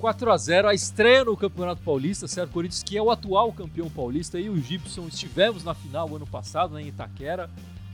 4x0, 0.00 0.66
a 0.66 0.74
estreia 0.74 1.24
no 1.24 1.36
Campeonato 1.36 1.82
Paulista, 1.82 2.28
certo? 2.28 2.52
Corinthians, 2.52 2.82
que 2.82 2.96
é 2.96 3.02
o 3.02 3.10
atual 3.10 3.52
campeão 3.52 3.88
paulista, 3.88 4.38
e 4.38 4.50
o 4.50 4.56
Gibson 4.60 5.06
estivemos 5.08 5.64
na 5.64 5.74
final 5.74 6.14
ano 6.14 6.26
passado, 6.26 6.74
né, 6.74 6.82
em 6.82 6.88
Itaquera. 6.88 7.48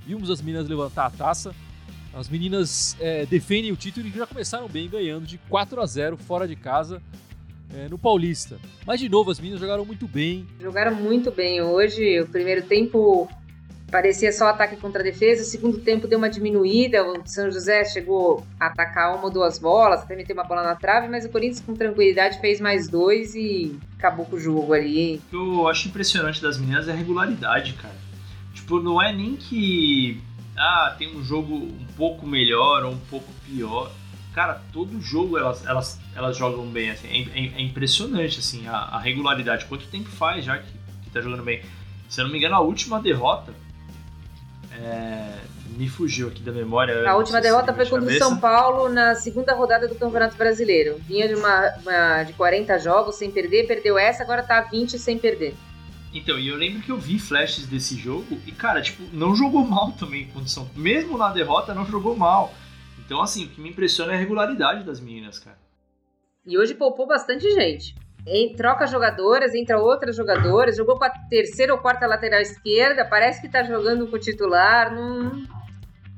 Vimos 0.07 0.31
as 0.31 0.43
meninas 0.43 0.69
levantar 0.69 1.07
a 1.07 1.11
taça. 1.11 1.55
As 2.13 2.29
meninas 2.29 2.97
é, 3.01 3.25
defendem 3.25 3.73
o 3.73 3.77
título 3.77 4.07
e 4.07 4.11
já 4.11 4.27
começaram 4.27 4.69
bem, 4.69 4.89
ganhando 4.89 5.27
de 5.27 5.39
4 5.49 5.81
a 5.81 5.87
0 5.87 6.17
fora 6.17 6.47
de 6.47 6.57
casa 6.57 7.01
é, 7.75 7.89
no 7.89 7.97
Paulista. 7.97 8.59
Mas, 8.85 9.01
de 9.01 9.09
novo, 9.09 9.31
as 9.31 9.39
meninas 9.39 9.61
jogaram 9.61 9.85
muito 9.85 10.07
bem. 10.07 10.47
Jogaram 10.61 10.95
muito 10.95 11.31
bem 11.31 11.63
hoje. 11.63 12.21
O 12.21 12.27
primeiro 12.27 12.67
tempo 12.67 13.31
parecia 13.93 14.33
só 14.33 14.49
ataque 14.49 14.75
contra 14.77 15.03
defesa. 15.03 15.43
O 15.43 15.45
segundo 15.45 15.79
tempo 15.79 16.09
deu 16.09 16.19
uma 16.19 16.31
diminuída. 16.31 17.05
O 17.05 17.23
São 17.27 17.51
José 17.51 17.85
chegou 17.85 18.45
a 18.59 18.67
atacar 18.67 19.15
uma 19.15 19.25
ou 19.25 19.31
duas 19.31 19.59
bolas, 19.59 20.01
até 20.01 20.17
meter 20.17 20.33
uma 20.33 20.43
bola 20.45 20.63
na 20.63 20.75
trave, 20.75 21.07
mas 21.09 21.25
o 21.27 21.29
Corinthians 21.29 21.61
com 21.61 21.75
tranquilidade 21.77 22.41
fez 22.41 22.59
mais 22.61 22.89
dois 22.89 23.35
e 23.35 23.79
acabou 23.99 24.25
com 24.25 24.37
o 24.37 24.41
jogo 24.41 24.73
ali. 24.73 25.17
O 25.27 25.31
que 25.31 25.37
eu 25.37 25.69
acho 25.69 25.87
impressionante 25.89 26.41
das 26.43 26.59
meninas 26.59 26.89
é 26.89 26.93
a 26.93 26.95
regularidade, 26.97 27.75
cara. 27.75 27.95
Tipo, 28.55 28.81
não 28.81 29.01
é 29.01 29.13
nem 29.13 29.37
que. 29.37 30.21
Ah, 30.57 30.95
tem 30.99 31.15
um 31.17 31.23
jogo 31.23 31.55
um 31.55 31.87
pouco 31.97 32.27
melhor 32.27 32.85
ou 32.85 32.93
um 32.93 32.99
pouco 33.11 33.31
pior. 33.47 33.91
Cara, 34.35 34.63
todo 34.73 34.99
jogo 35.01 35.37
elas, 35.37 35.65
elas, 35.67 36.01
elas 36.17 36.37
jogam 36.37 36.67
bem, 36.67 36.91
assim. 36.91 37.07
É, 37.09 37.39
é- 37.39 37.53
é 37.59 37.63
impressionante, 37.63 38.39
assim, 38.39 38.67
a, 38.67 38.77
a 38.77 38.99
regularidade. 38.99 39.67
Quanto 39.67 39.87
tempo 39.87 40.09
faz 40.09 40.45
já 40.45 40.57
que, 40.59 40.73
que 41.05 41.11
tá 41.11 41.21
jogando 41.21 41.43
bem? 41.43 41.63
Se 42.09 42.21
eu 42.21 42.25
não 42.25 42.33
me 42.33 42.39
engano, 42.39 42.55
a 42.55 42.61
última 42.61 42.99
derrota 43.01 43.53
É, 44.83 45.39
me 45.77 45.89
fugiu 45.89 46.29
aqui 46.29 46.43
da 46.43 46.51
memória. 46.53 47.09
A 47.09 47.17
última 47.17 47.41
derrota 47.41 47.73
foi 47.73 47.87
contra 47.87 48.13
o. 48.13 48.19
São 48.19 48.39
Paulo 48.39 48.89
na 48.89 49.15
segunda 49.15 49.55
rodada 49.55 49.87
do 49.87 49.95
Campeonato 49.95 50.37
Brasileiro. 50.37 50.99
Vinha 51.07 51.29
de 51.29 51.35
uma, 51.35 51.73
uma- 51.83 52.23
de 52.25 52.33
40 52.33 52.79
jogos 52.79 53.15
sem 53.17 53.31
perder, 53.31 53.67
perdeu 53.67 53.97
essa, 53.97 54.23
agora 54.23 54.43
tá 54.43 54.61
20 54.63 54.99
sem 54.99 55.19
perder. 55.19 55.55
Então, 56.15 56.39
e 56.39 56.49
eu 56.49 56.57
lembro 56.57 56.83
que 56.83 56.91
eu 56.93 56.99
vi 56.99 57.19
flashes 57.19 57.67
desse 57.67 57.97
jogo 57.97 58.39
e, 58.47 58.53
cara, 58.53 58.83
tipo, 58.83 59.03
não 59.17 59.35
jogou 59.35 59.65
mal 59.65 59.93
também 59.93 60.25
em 60.25 60.29
condição. 60.29 60.69
Mesmo 60.77 61.17
na 61.17 61.31
derrota, 61.31 61.73
não 61.73 61.87
jogou 61.87 62.15
mal. 62.15 62.53
Então, 63.05 63.23
assim, 63.23 63.45
o 63.45 63.49
que 63.49 63.61
me 63.61 63.71
impressiona 63.71 64.13
é 64.13 64.17
a 64.17 64.19
regularidade 64.19 64.85
das 64.85 65.01
meninas, 65.01 65.39
cara. 65.39 65.57
E 66.45 66.59
hoje 66.59 66.75
poupou 66.75 67.07
bastante 67.07 67.49
gente. 67.55 67.95
Em- 68.27 68.55
troca 68.55 68.87
jogadoras, 68.87 69.55
entra 69.55 69.79
outras 69.79 70.17
jogadoras, 70.17 70.77
jogou 70.77 70.97
com 70.97 71.05
a 71.05 71.11
terceira 71.11 71.75
ou 71.75 71.81
quarta 71.81 72.07
lateral 72.07 72.41
esquerda, 72.41 73.05
parece 73.05 73.41
que 73.41 73.49
tá 73.49 73.65
jogando 73.65 74.07
com 74.07 74.17
o 74.17 74.19
titular, 74.19 74.95
não... 74.95 75.43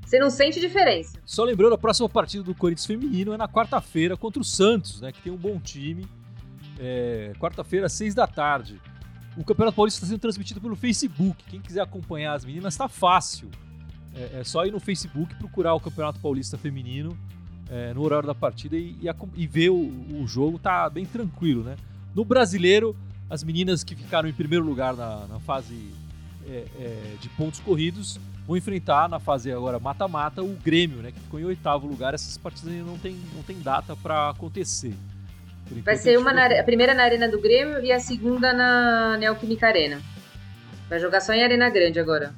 você 0.04 0.18
não 0.18 0.28
sente 0.28 0.60
diferença. 0.60 1.18
Só 1.24 1.44
lembrando, 1.44 1.74
a 1.74 1.78
próxima 1.78 2.08
partida 2.08 2.44
do 2.44 2.54
Corinthians 2.54 2.86
feminino 2.86 3.32
é 3.32 3.36
na 3.38 3.48
quarta-feira 3.48 4.16
contra 4.16 4.40
o 4.40 4.44
Santos, 4.44 5.00
né? 5.00 5.12
Que 5.12 5.22
tem 5.22 5.32
um 5.32 5.36
bom 5.36 5.58
time. 5.58 6.06
É, 6.78 7.32
quarta-feira, 7.38 7.88
seis 7.88 8.14
da 8.14 8.26
tarde. 8.26 8.80
O 9.36 9.44
Campeonato 9.44 9.76
Paulista 9.76 9.98
está 9.98 10.06
sendo 10.06 10.20
transmitido 10.20 10.60
pelo 10.60 10.76
Facebook. 10.76 11.42
Quem 11.44 11.60
quiser 11.60 11.80
acompanhar 11.80 12.34
as 12.34 12.44
meninas, 12.44 12.76
tá 12.76 12.88
fácil. 12.88 13.50
É, 14.14 14.40
é 14.40 14.44
só 14.44 14.66
ir 14.66 14.70
no 14.70 14.78
Facebook 14.78 15.34
procurar 15.36 15.74
o 15.74 15.80
Campeonato 15.80 16.20
Paulista 16.20 16.58
Feminino 16.58 17.16
é, 17.70 17.94
no 17.94 18.02
horário 18.02 18.26
da 18.26 18.34
partida 18.34 18.76
e, 18.76 18.96
e 19.00 19.08
e 19.36 19.46
ver 19.46 19.70
o, 19.70 20.20
o 20.20 20.26
jogo, 20.26 20.58
tá 20.58 20.88
bem 20.90 21.06
tranquilo, 21.06 21.64
né? 21.64 21.76
No 22.14 22.24
brasileiro, 22.24 22.96
as 23.28 23.42
meninas 23.42 23.82
que 23.82 23.94
ficaram 23.94 24.28
em 24.28 24.32
primeiro 24.32 24.64
lugar 24.64 24.94
na, 24.94 25.26
na 25.26 25.40
fase 25.40 25.74
é, 26.48 26.64
é, 26.78 27.16
de 27.20 27.28
pontos 27.30 27.60
corridos 27.60 28.20
vão 28.46 28.56
enfrentar 28.56 29.08
na 29.08 29.18
fase 29.18 29.50
agora 29.50 29.78
mata-mata 29.78 30.42
o 30.42 30.54
Grêmio, 30.54 30.98
né? 30.98 31.10
Que 31.10 31.20
ficou 31.20 31.40
em 31.40 31.44
oitavo 31.44 31.86
lugar. 31.86 32.14
Essas 32.14 32.36
partidas 32.36 32.72
ainda 32.72 32.84
não 32.84 32.98
tem, 32.98 33.16
não 33.34 33.42
tem 33.42 33.58
data 33.58 33.96
para 33.96 34.30
acontecer. 34.30 34.94
Vai 35.82 35.96
ser 35.96 36.16
a 36.16 36.20
uma 36.20 36.32
na, 36.32 36.60
a 36.60 36.62
primeira 36.62 36.92
na 36.92 37.04
Arena 37.04 37.26
do 37.26 37.40
Grêmio 37.40 37.82
e 37.82 37.90
a 37.90 37.98
segunda 37.98 38.52
na 38.52 39.16
Neoquímica 39.16 39.66
Arena. 39.66 40.00
Vai 40.88 41.00
jogar 41.00 41.20
só 41.20 41.32
em 41.32 41.42
Arena 41.42 41.70
Grande 41.70 41.98
agora. 41.98 42.34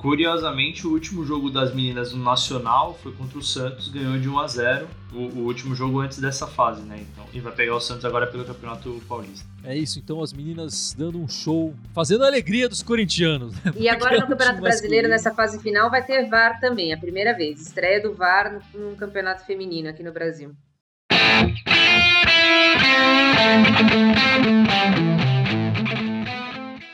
Curiosamente, 0.00 0.86
o 0.86 0.92
último 0.92 1.26
jogo 1.26 1.50
das 1.50 1.74
meninas 1.74 2.14
no 2.14 2.24
Nacional 2.24 2.98
foi 3.02 3.12
contra 3.12 3.38
o 3.38 3.42
Santos, 3.42 3.88
ganhou 3.88 4.18
de 4.18 4.30
1 4.30 4.38
a 4.38 4.46
0 4.48 4.88
o, 5.12 5.18
o 5.18 5.38
último 5.44 5.74
jogo 5.74 6.00
antes 6.00 6.18
dessa 6.18 6.46
fase, 6.46 6.80
né? 6.80 7.04
Então, 7.12 7.26
e 7.34 7.38
vai 7.38 7.52
pegar 7.52 7.76
o 7.76 7.80
Santos 7.80 8.06
agora 8.06 8.26
pelo 8.26 8.42
Campeonato 8.46 8.98
Paulista. 9.06 9.46
É 9.62 9.76
isso, 9.76 9.98
então 9.98 10.22
as 10.22 10.32
meninas 10.32 10.94
dando 10.96 11.20
um 11.20 11.28
show, 11.28 11.74
fazendo 11.92 12.24
a 12.24 12.28
alegria 12.28 12.66
dos 12.66 12.82
corintianos. 12.82 13.52
Né? 13.62 13.74
E 13.76 13.90
agora 13.90 14.16
no 14.16 14.22
é 14.22 14.24
um 14.24 14.28
Campeonato 14.28 14.62
Brasileiro, 14.62 15.06
nessa 15.06 15.34
fase 15.34 15.60
final, 15.60 15.90
vai 15.90 16.02
ter 16.02 16.30
VAR 16.30 16.58
também, 16.60 16.94
a 16.94 16.96
primeira 16.96 17.36
vez. 17.36 17.60
Estreia 17.60 18.00
do 18.00 18.14
VAR 18.14 18.58
no, 18.72 18.80
no 18.80 18.96
Campeonato 18.96 19.44
Feminino 19.44 19.90
aqui 19.90 20.02
no 20.02 20.12
Brasil. 20.12 20.52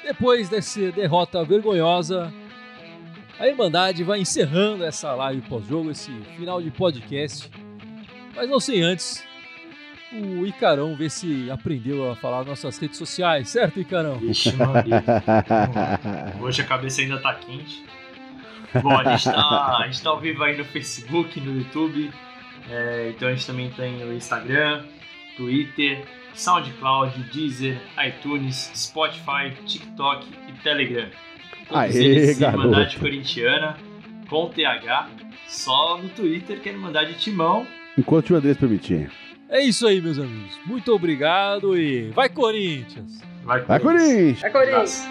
Depois 0.02 0.48
dessa 0.48 0.90
derrota 0.90 1.44
vergonhosa, 1.44 2.32
a 3.38 3.46
Irmandade 3.46 4.02
vai 4.02 4.20
encerrando 4.20 4.84
essa 4.84 5.14
live 5.14 5.42
pós-jogo, 5.42 5.90
esse 5.90 6.12
final 6.36 6.60
de 6.62 6.70
podcast. 6.70 7.50
Mas 8.34 8.48
não 8.48 8.60
sem 8.60 8.82
antes 8.82 9.24
o 10.12 10.46
Icarão 10.46 10.96
ver 10.96 11.10
se 11.10 11.50
aprendeu 11.50 12.10
a 12.10 12.16
falar 12.16 12.38
nas 12.38 12.46
nossas 12.46 12.78
redes 12.78 12.96
sociais, 12.96 13.48
certo, 13.48 13.80
Icarão? 13.80 14.18
Vixe, 14.18 14.52
Maria. 14.54 15.04
Hoje 16.40 16.62
a 16.62 16.64
cabeça 16.64 17.00
ainda 17.00 17.18
tá 17.18 17.34
quente. 17.34 17.84
Bom, 18.82 18.96
a 18.96 19.16
gente 19.16 19.24
tá, 19.24 19.78
a 19.78 19.86
gente 19.86 20.02
tá 20.02 20.10
ao 20.10 20.20
vivo 20.20 20.42
aí 20.42 20.56
no 20.56 20.64
Facebook, 20.64 21.40
no 21.40 21.58
YouTube. 21.58 22.10
É, 22.68 23.12
então 23.14 23.28
a 23.28 23.32
gente 23.32 23.46
também 23.46 23.70
tem 23.70 24.02
o 24.04 24.12
Instagram, 24.12 24.84
Twitter, 25.36 26.04
SoundCloud, 26.34 27.18
Deezer, 27.32 27.80
iTunes, 28.06 28.70
Spotify, 28.74 29.54
TikTok 29.66 30.26
e 30.48 30.52
Telegram. 30.62 31.08
Todos 31.68 31.96
Aê, 31.96 32.04
eles 32.04 32.38
garoto. 32.38 32.62
Irmandade 32.64 32.96
Corintiana, 32.98 33.76
com 34.28 34.48
TH. 34.48 35.08
Só 35.48 35.98
no 35.98 36.08
Twitter 36.08 36.60
que 36.60 36.68
é 36.68 36.72
Irmandade 36.72 37.14
Timão. 37.14 37.66
Enquanto 37.96 38.30
o 38.30 38.36
Andrés 38.36 38.56
permitir. 38.56 39.10
É 39.48 39.62
isso 39.62 39.86
aí, 39.86 40.00
meus 40.00 40.18
amigos. 40.18 40.58
Muito 40.66 40.92
obrigado 40.92 41.76
e 41.78 42.10
vai 42.10 42.28
Corinthians! 42.28 43.20
Vai, 43.44 43.60
Vai, 43.62 43.78
Corinthians! 43.78 44.40
Vai, 44.40 44.50
Corinthians! 44.50 45.08